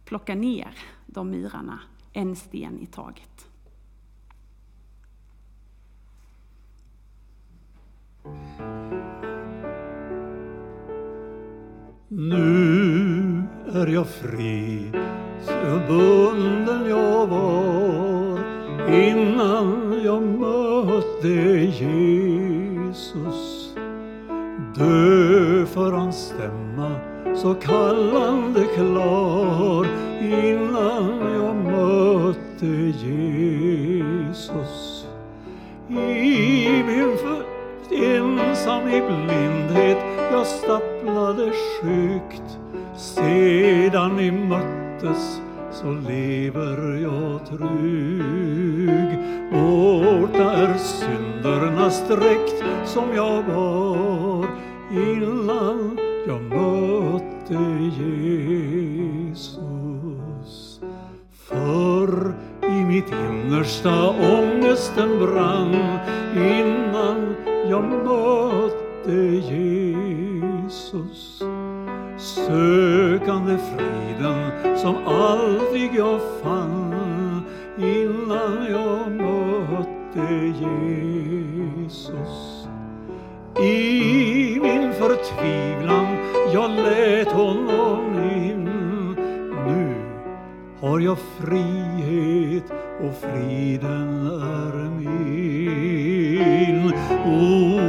plocka 0.05 0.35
ner 0.35 0.77
de 1.05 1.29
myrarna 1.29 1.79
en 2.13 2.35
sten 2.35 2.79
i 2.79 2.85
taget. 2.85 3.47
Nu 12.07 13.43
är 13.73 13.87
jag 13.87 14.07
fri, 14.07 14.91
så 15.41 15.81
bunden 15.87 16.89
jag 16.89 17.27
var 17.27 18.39
innan 18.89 20.01
jag 20.03 20.23
mötte 20.23 21.27
Jesus. 21.27 22.28
Så 27.41 27.53
kallande 27.53 28.65
klar 28.65 29.87
innan 30.21 31.33
jag 31.33 31.55
mötte 31.55 32.65
Jesus. 33.05 35.05
I 35.87 36.83
min 36.83 37.17
född 37.17 37.45
ensam 37.91 38.87
i 38.87 39.01
blindhet 39.01 39.97
jag 40.31 40.47
stapplade 40.47 41.51
sjukt. 41.51 42.59
sedan 42.97 44.15
ni 44.15 44.31
möttes 44.31 45.41
så 45.71 45.91
lever 45.91 47.01
jag 47.01 47.45
trygg. 47.45 49.19
Borta 49.51 50.53
är 50.53 50.77
syndernas 50.77 52.07
dräkt 52.07 52.63
som 52.85 53.15
jag 53.15 53.45
bar 53.45 54.45
innan 54.91 55.88
Första 63.59 63.89
innersta 63.89 64.09
ångesten 64.09 65.19
brann 65.19 65.75
innan 66.35 67.35
jag 67.69 67.83
mötte 67.83 69.15
Jesus. 69.53 71.43
Sökande 72.17 73.57
friden 73.57 74.51
som 74.77 74.95
aldrig 75.07 75.95
jag 75.95 76.21
fann 76.43 77.43
innan 77.77 78.65
jag 78.71 79.11
mötte 79.11 80.35
Jesus. 81.79 82.67
I 83.59 84.59
min 84.61 84.93
förtvivlan 84.93 86.07
jag 86.53 86.71
lät 86.71 87.31
honom 87.31 88.19
in. 88.19 88.63
Nu 89.65 89.95
har 90.79 90.99
jag 90.99 91.17
frid 91.19 91.88
mitt 92.59 92.71
och 93.01 93.15
friden 93.15 94.27
är 94.41 94.89
min. 94.89 96.93
Oh, 97.25 97.81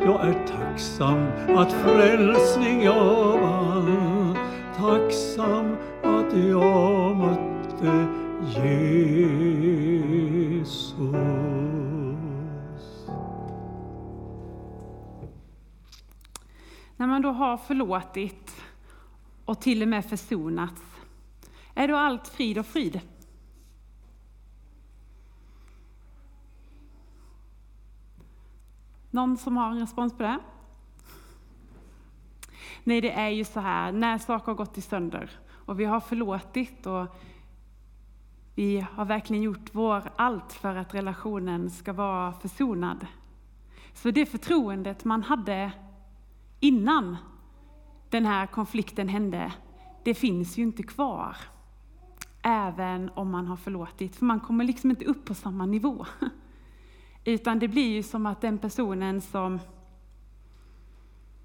jag 0.00 0.28
är 0.28 0.46
tacksam 0.46 1.26
att 1.56 1.72
frälsning 1.72 2.82
jag 2.82 3.40
vann. 3.40 4.36
Tacksam 4.76 5.76
att 6.02 6.36
jag 6.36 7.16
mötte 7.16 8.06
Jesus. 8.60 8.96
När 16.96 17.06
man 17.06 17.22
då 17.22 17.30
har 17.30 17.56
förlåtit 17.56 18.62
och 19.44 19.60
till 19.60 19.82
och 19.82 19.88
med 19.88 20.04
försonats, 20.04 20.82
är 21.74 21.88
då 21.88 21.96
allt 21.96 22.28
frid 22.28 22.58
och 22.58 22.66
frid? 22.66 23.00
Någon 29.10 29.36
som 29.36 29.56
har 29.56 29.70
en 29.70 29.80
respons 29.80 30.16
på 30.16 30.22
det? 30.22 30.38
Nej, 32.84 33.00
det 33.00 33.12
är 33.12 33.28
ju 33.28 33.44
så 33.44 33.60
här, 33.60 33.92
när 33.92 34.18
saker 34.18 34.46
har 34.46 34.54
gått 34.54 34.78
i 34.78 34.80
sönder 34.80 35.30
och 35.50 35.80
vi 35.80 35.84
har 35.84 36.00
förlåtit 36.00 36.86
och 36.86 37.06
vi 38.54 38.86
har 38.92 39.04
verkligen 39.04 39.42
gjort 39.42 39.70
vår 39.72 40.02
allt 40.16 40.52
för 40.52 40.76
att 40.76 40.94
relationen 40.94 41.70
ska 41.70 41.92
vara 41.92 42.32
försonad. 42.32 43.06
Så 43.94 44.10
det 44.10 44.26
förtroendet 44.26 45.04
man 45.04 45.22
hade 45.22 45.72
innan 46.60 47.16
den 48.10 48.26
här 48.26 48.46
konflikten 48.46 49.08
hände, 49.08 49.52
det 50.04 50.14
finns 50.14 50.58
ju 50.58 50.62
inte 50.62 50.82
kvar. 50.82 51.36
Även 52.42 53.10
om 53.14 53.30
man 53.30 53.46
har 53.46 53.56
förlåtit, 53.56 54.16
för 54.16 54.24
man 54.24 54.40
kommer 54.40 54.64
liksom 54.64 54.90
inte 54.90 55.04
upp 55.04 55.24
på 55.24 55.34
samma 55.34 55.66
nivå. 55.66 56.06
Utan 57.26 57.58
det 57.58 57.68
blir 57.68 57.94
ju 57.94 58.02
som 58.02 58.26
att 58.26 58.40
den 58.40 58.58
personen 58.58 59.20
som 59.20 59.60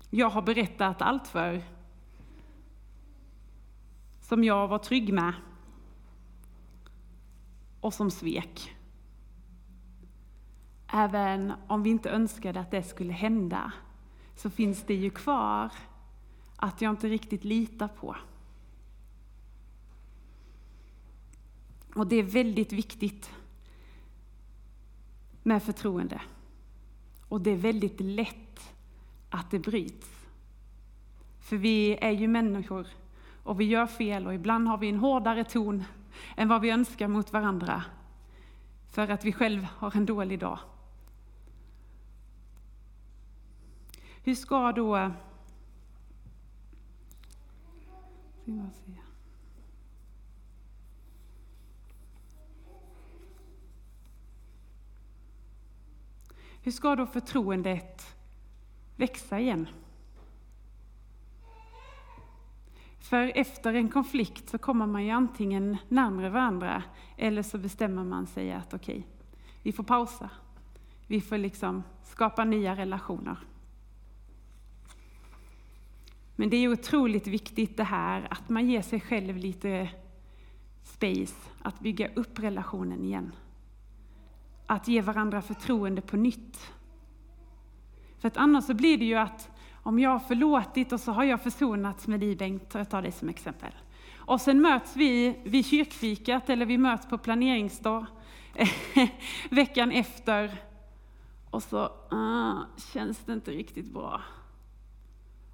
jag 0.10 0.30
har 0.30 0.41
berättat 0.41 1.02
allt 1.02 1.28
för, 1.28 1.63
som 4.20 4.44
jag 4.44 4.67
var 4.67 4.78
trygg 4.78 5.13
med 5.13 5.34
och 7.80 7.94
som 7.94 8.12
svek. 8.12 8.76
Även 10.88 11.54
om 11.67 11.84
vi 11.84 11.89
inte 11.89 12.10
önskade 12.10 12.60
att 12.60 12.72
det 12.72 12.84
skulle 12.84 13.13
hända, 13.13 13.72
så 14.36 14.50
finns 14.50 14.84
det 14.84 14.96
ju 14.96 15.10
kvar 15.10 15.72
att 16.56 16.82
jag 16.82 16.89
inte 16.89 17.08
riktigt 17.08 17.44
litar 17.44 17.88
på. 17.88 18.15
Och 21.96 22.08
det 22.08 22.15
är 22.15 22.24
väldigt 22.24 22.74
viktigt 22.74 23.32
med 25.44 25.64
förtroende. 25.64 26.22
Och 27.28 27.42
det 27.42 27.52
är 27.52 27.58
väldigt 27.58 28.00
lätt 28.00 28.74
att 29.30 29.52
det 29.52 29.60
bryts. 29.60 30.28
För 31.40 31.58
vi 31.58 31.98
är 32.02 32.12
ju 32.12 32.28
människor 32.28 32.88
och 33.44 33.60
vi 33.60 33.66
gör 33.66 33.88
fel 33.88 34.28
och 34.28 34.34
ibland 34.34 34.68
har 34.68 34.78
vi 34.78 34.90
en 34.90 34.98
hårdare 34.98 35.44
ton 35.44 35.84
än 36.38 36.48
vad 36.48 36.62
vi 36.62 36.70
önskar 36.70 37.08
mot 37.08 37.34
varandra. 37.34 37.84
För 38.92 39.08
att 39.08 39.26
vi 39.26 39.34
själv 39.34 39.64
har 39.64 39.96
en 39.96 40.06
dålig 40.06 40.40
dag. 40.40 40.60
Hur 44.24 44.36
ska 44.36 44.72
då... 44.72 45.12
Hur 56.62 56.71
ska 56.71 56.95
då 56.95 57.06
förtroendet 57.06 58.15
växa 58.95 59.39
igen? 59.39 59.67
För 63.00 63.32
efter 63.36 63.74
en 63.74 63.89
konflikt 63.89 64.50
så 64.50 64.58
kommer 64.58 64.86
man 64.86 65.06
ju 65.06 65.10
antingen 65.10 65.78
närmare 65.88 66.30
varandra 66.30 66.84
eller 67.17 67.43
så 67.43 67.58
bestämmer 67.58 68.04
man 68.04 68.28
sig 68.28 68.52
att 68.52 68.74
okej, 68.74 68.97
okay, 68.97 69.10
vi 69.63 69.71
får 69.71 69.84
pausa. 69.84 70.30
Vi 71.08 71.21
får 71.21 71.38
liksom 71.38 71.84
skapa 72.04 72.45
nya 72.45 72.76
relationer. 72.76 73.38
Men 76.36 76.50
det 76.50 76.58
är 76.58 76.71
otroligt 76.71 77.28
viktigt 77.28 77.78
det 77.78 77.84
här 77.84 78.28
att 78.30 78.50
man 78.50 78.69
ger 78.69 78.82
sig 78.82 79.02
själv 79.02 79.38
lite 79.38 79.89
space 80.84 81.36
att 81.62 81.80
bygga 81.80 82.13
upp 82.13 82.39
relationen 82.39 83.04
igen. 83.04 83.32
Att 84.72 84.88
ge 84.88 85.02
varandra 85.02 85.42
förtroende 85.42 86.02
på 86.02 86.18
nytt. 86.18 86.72
För 88.20 88.28
att 88.28 88.38
annars 88.38 88.64
så 88.64 88.74
blir 88.74 88.98
det 88.98 89.06
ju 89.06 89.16
att 89.16 89.50
om 89.84 90.00
jag 90.00 90.10
har 90.10 90.20
förlåtit 90.20 90.92
och 90.92 91.00
så 91.00 91.12
har 91.12 91.24
jag 91.24 91.42
försonats 91.42 92.08
med 92.08 92.20
dig 92.20 92.36
Bengt, 92.36 92.74
jag 92.74 92.90
tar 92.90 93.02
dig 93.02 93.12
som 93.12 93.30
exempel. 93.30 93.72
Och 94.16 94.42
sen 94.42 94.62
möts 94.62 94.96
vi 94.96 95.40
vid 95.44 95.66
kyrkfikat 95.66 96.50
eller 96.50 96.66
vi 96.66 96.78
möts 96.78 97.06
på 97.06 97.18
planeringsdag 97.18 98.06
veckan 99.50 99.92
efter. 99.92 100.62
Och 101.50 101.64
så 101.64 101.90
uh, 102.14 102.60
känns 102.94 103.20
det 103.20 103.34
inte 103.34 103.52
riktigt 103.52 103.94
bra. 103.94 104.22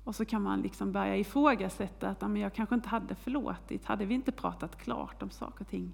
Och 0.04 0.16
så 0.16 0.26
kan 0.26 0.42
man 0.42 0.62
liksom 0.62 0.92
börja 0.92 1.18
ifrågasätta 1.18 2.10
att 2.10 2.22
men 2.22 2.38
jag 2.38 2.54
kanske 2.54 2.76
inte 2.76 2.90
hade 2.90 3.16
förlåtit. 3.16 3.86
Hade 3.86 4.06
vi 4.06 4.16
inte 4.16 4.32
pratat 4.32 4.78
klart 4.84 5.24
om 5.24 5.30
saker 5.30 5.62
och 5.62 5.70
ting? 5.70 5.92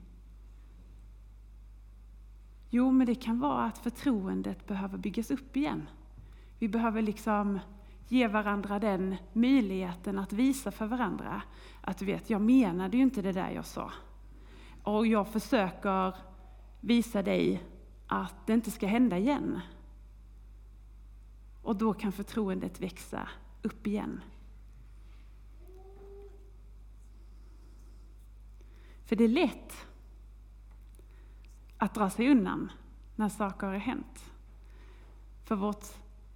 Jo, 2.75 2.91
men 2.91 3.07
det 3.07 3.15
kan 3.15 3.39
vara 3.39 3.65
att 3.65 3.77
förtroendet 3.77 4.67
behöver 4.67 4.97
byggas 4.97 5.31
upp 5.31 5.57
igen. 5.57 5.89
Vi 6.59 6.67
behöver 6.67 7.01
liksom 7.01 7.59
ge 8.07 8.27
varandra 8.27 8.79
den 8.79 9.15
möjligheten 9.33 10.19
att 10.19 10.33
visa 10.33 10.71
för 10.71 10.85
varandra 10.85 11.41
att 11.81 11.97
du 11.97 12.05
vet, 12.05 12.29
jag 12.29 12.41
menade 12.41 12.97
ju 12.97 13.03
inte 13.03 13.21
det 13.21 13.31
där 13.31 13.49
jag 13.49 13.65
sa. 13.65 13.91
Och 14.83 15.07
jag 15.07 15.27
försöker 15.27 16.15
visa 16.79 17.21
dig 17.21 17.63
att 18.07 18.47
det 18.47 18.53
inte 18.53 18.71
ska 18.71 18.87
hända 18.87 19.17
igen. 19.17 19.59
Och 21.61 21.75
då 21.75 21.93
kan 21.93 22.11
förtroendet 22.11 22.81
växa 22.81 23.29
upp 23.61 23.87
igen. 23.87 24.21
För 29.05 29.15
det 29.15 29.23
är 29.23 29.27
lätt 29.27 29.87
att 31.83 31.93
dra 31.93 32.09
sig 32.09 32.31
undan 32.31 32.71
när 33.15 33.29
saker 33.29 33.67
har 33.67 33.73
hänt. 33.73 34.31
För 35.43 35.55
vårt, 35.55 35.85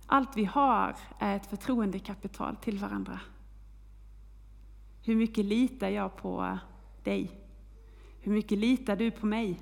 allt 0.05 0.38
vi 0.38 0.45
har 0.45 0.95
är 1.19 1.36
ett 1.36 1.47
förtroendekapital 1.47 2.55
till 2.55 2.77
varandra. 2.77 3.19
Hur 5.03 5.15
mycket 5.15 5.45
litar 5.45 5.89
jag 5.89 6.15
på 6.15 6.57
dig? 7.03 7.31
Hur 8.21 8.31
mycket 8.31 8.57
litar 8.57 8.95
du 8.95 9.12
på 9.12 9.25
mig? 9.25 9.62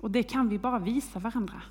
Och 0.00 0.10
det 0.10 0.22
kan 0.22 0.48
vi 0.48 0.58
bara 0.58 0.78
visa 0.78 1.18
varandra. 1.18 1.62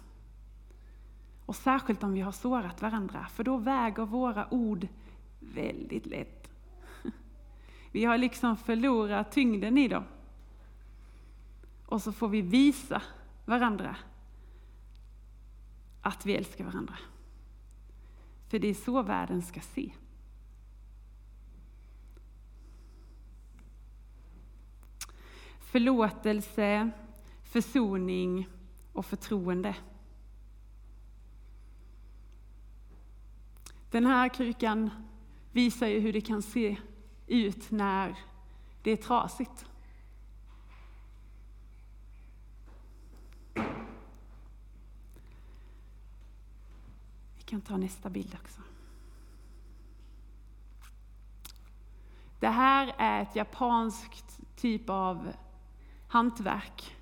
Och 1.46 1.56
särskilt 1.56 2.04
om 2.04 2.14
vi 2.14 2.22
har 2.22 2.32
sårat 2.32 2.82
varandra, 2.82 3.28
för 3.34 3.44
då 3.44 3.58
väger 3.58 4.06
våra 4.06 4.54
ord 4.54 4.88
väldigt 5.40 6.06
lätt. 6.06 6.50
Vi 7.92 8.06
har 8.06 8.18
liksom 8.18 8.58
förlorat 8.58 9.32
tyngden 9.32 9.78
i 9.78 9.88
dem. 9.88 10.04
Och 11.90 12.02
så 12.02 12.12
får 12.12 12.28
vi 12.28 12.42
visa 12.42 13.02
varandra 13.46 13.96
att 16.02 16.26
vi 16.26 16.36
älskar 16.36 16.66
varandra. 16.66 16.98
För 18.48 18.60
det 18.60 18.68
är 18.68 18.74
så 18.74 19.02
världen 19.02 19.42
ska 19.42 19.62
se. 19.62 19.92
Förlåtelse, 25.60 26.90
försoning 27.44 28.50
och 28.94 29.06
förtroende. 29.06 29.76
Den 33.92 34.06
här 34.06 34.30
krukan 34.30 34.90
visar 35.52 35.88
ju 35.88 36.00
hur 36.00 36.14
det 36.14 36.22
kan 36.22 36.42
se 36.42 36.78
ut 37.28 37.72
när 37.72 38.16
det 38.84 38.92
är 38.92 38.98
trasigt. 38.98 39.66
Vi 47.39 47.39
kan 47.50 47.62
ta 47.62 47.78
nästa 47.78 48.10
bild 48.10 48.38
också. 48.44 48.62
Det 52.40 52.48
här 52.48 52.96
är 52.98 53.22
ett 53.22 53.36
japanskt 53.36 54.40
typ 54.56 54.90
av 54.90 55.32
hantverk. 56.08 56.96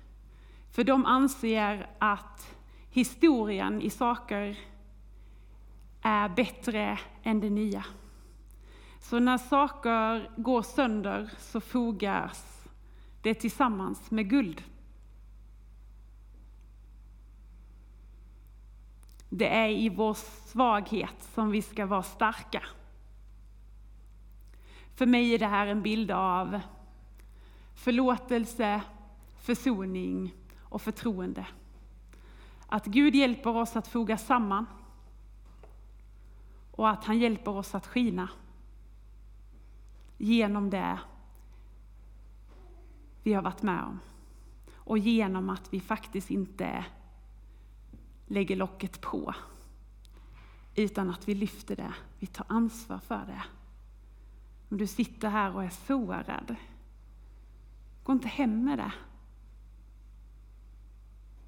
För 0.70 0.84
de 0.84 1.06
anser 1.06 1.90
att 1.98 2.56
historien 2.90 3.82
i 3.82 3.90
saker 3.90 4.58
är 6.02 6.28
bättre 6.28 6.98
än 7.22 7.40
det 7.40 7.50
nya. 7.50 7.84
Så 9.00 9.18
när 9.18 9.38
saker 9.38 10.30
går 10.36 10.62
sönder 10.62 11.30
så 11.38 11.60
fogas 11.60 12.68
det 13.22 13.34
tillsammans 13.34 14.10
med 14.10 14.30
guld. 14.30 14.62
Det 19.28 19.48
är 19.48 19.68
i 19.68 19.88
vår 19.88 20.14
svaghet 20.48 21.22
som 21.34 21.50
vi 21.50 21.62
ska 21.62 21.86
vara 21.86 22.02
starka. 22.02 22.62
För 24.94 25.06
mig 25.06 25.34
är 25.34 25.38
det 25.38 25.46
här 25.46 25.66
en 25.66 25.82
bild 25.82 26.10
av 26.10 26.60
förlåtelse, 27.74 28.82
försoning 29.40 30.34
och 30.58 30.82
förtroende. 30.82 31.46
Att 32.66 32.86
Gud 32.86 33.14
hjälper 33.14 33.56
oss 33.56 33.76
att 33.76 33.88
foga 33.88 34.18
samman 34.18 34.66
och 36.70 36.88
att 36.88 37.04
han 37.04 37.18
hjälper 37.18 37.50
oss 37.50 37.74
att 37.74 37.86
skina 37.86 38.28
genom 40.16 40.70
det 40.70 40.98
vi 43.22 43.32
har 43.32 43.42
varit 43.42 43.62
med 43.62 43.84
om. 43.84 44.00
Och 44.74 44.98
genom 44.98 45.50
att 45.50 45.72
vi 45.72 45.80
faktiskt 45.80 46.30
inte 46.30 46.84
lägger 48.28 48.56
locket 48.56 49.00
på, 49.00 49.34
utan 50.74 51.10
att 51.10 51.28
vi 51.28 51.34
lyfter 51.34 51.76
det, 51.76 51.94
vi 52.18 52.26
tar 52.26 52.46
ansvar 52.48 52.98
för 52.98 53.26
det. 53.26 53.42
Om 54.68 54.76
du 54.76 54.86
sitter 54.86 55.28
här 55.28 55.54
och 55.54 55.64
är 55.64 55.70
sårad, 55.70 56.54
gå 58.02 58.12
inte 58.12 58.28
hem 58.28 58.64
med 58.64 58.78
det. 58.78 58.92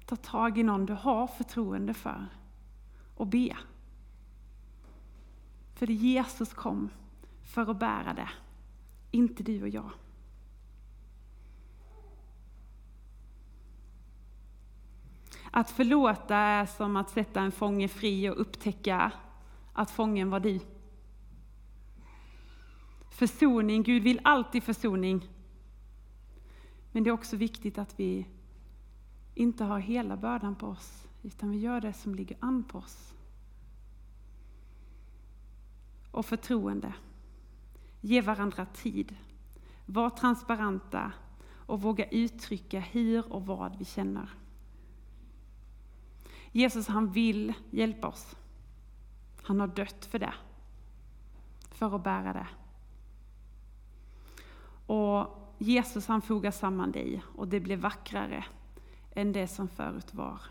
Ta 0.05 0.15
tag 0.15 0.57
i 0.57 0.63
någon 0.63 0.85
du 0.85 0.93
har 0.93 1.27
förtroende 1.27 1.93
för 1.93 2.27
och 3.15 3.27
be. 3.27 3.57
För 5.73 5.87
Jesus 5.87 6.53
kom 6.53 6.89
för 7.43 7.71
att 7.71 7.79
bära 7.79 8.13
det, 8.13 8.29
inte 9.11 9.43
du 9.43 9.61
och 9.61 9.69
jag. 9.69 9.91
Att 15.51 15.71
förlåta 15.71 16.35
är 16.35 16.65
som 16.65 16.95
att 16.95 17.09
sätta 17.09 17.41
en 17.41 17.51
fånge 17.51 17.87
fri 17.87 18.29
och 18.29 18.41
upptäcka 18.41 19.11
att 19.73 19.91
fången 19.91 20.29
var 20.29 20.39
du. 20.39 20.59
Försoning, 23.09 23.83
Gud 23.83 24.03
vill 24.03 24.21
alltid 24.23 24.63
försoning. 24.63 25.29
Men 26.91 27.03
det 27.03 27.09
är 27.09 27.11
också 27.11 27.35
viktigt 27.35 27.77
att 27.77 27.99
vi 27.99 28.27
inte 29.35 29.63
har 29.63 29.79
hela 29.79 30.17
bördan 30.17 30.55
på 30.55 30.67
oss, 30.67 31.07
utan 31.21 31.51
vi 31.51 31.57
gör 31.57 31.81
det 31.81 31.93
som 31.93 32.15
ligger 32.15 32.37
an 32.39 32.63
på 32.63 32.77
oss. 32.77 33.13
Och 36.11 36.25
förtroende. 36.25 36.93
Ge 38.01 38.21
varandra 38.21 38.65
tid. 38.65 39.15
Var 39.85 40.09
transparenta 40.09 41.11
och 41.65 41.81
våga 41.81 42.05
uttrycka 42.05 42.79
hur 42.79 43.33
och 43.33 43.45
vad 43.45 43.77
vi 43.77 43.85
känner. 43.85 44.29
Jesus 46.51 46.87
han 46.87 47.11
vill 47.11 47.53
hjälpa 47.69 48.07
oss. 48.07 48.35
Han 49.41 49.59
har 49.59 49.67
dött 49.67 50.05
för 50.05 50.19
det. 50.19 50.33
För 51.69 51.95
att 51.95 52.03
bära 52.03 52.33
det. 52.33 52.47
Och 54.93 55.37
Jesus 55.57 56.07
han 56.07 56.21
fogar 56.21 56.51
samman 56.51 56.91
dig 56.91 57.23
och 57.35 57.47
det 57.47 57.59
blir 57.59 57.77
vackrare 57.77 58.45
än 59.11 59.31
det 59.31 59.47
som 59.47 59.67
förut 59.67 60.13
var. 60.13 60.41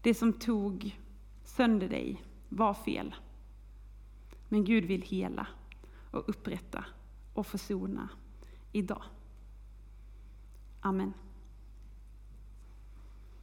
Det 0.00 0.14
som 0.14 0.32
tog 0.32 0.98
sönder 1.44 1.88
dig 1.88 2.22
var 2.48 2.74
fel. 2.74 3.14
Men 4.48 4.64
Gud 4.64 4.84
vill 4.84 5.02
hela 5.02 5.46
och 6.10 6.28
upprätta 6.28 6.84
och 7.34 7.46
försona 7.46 8.08
idag. 8.72 9.02
Amen. 10.80 11.12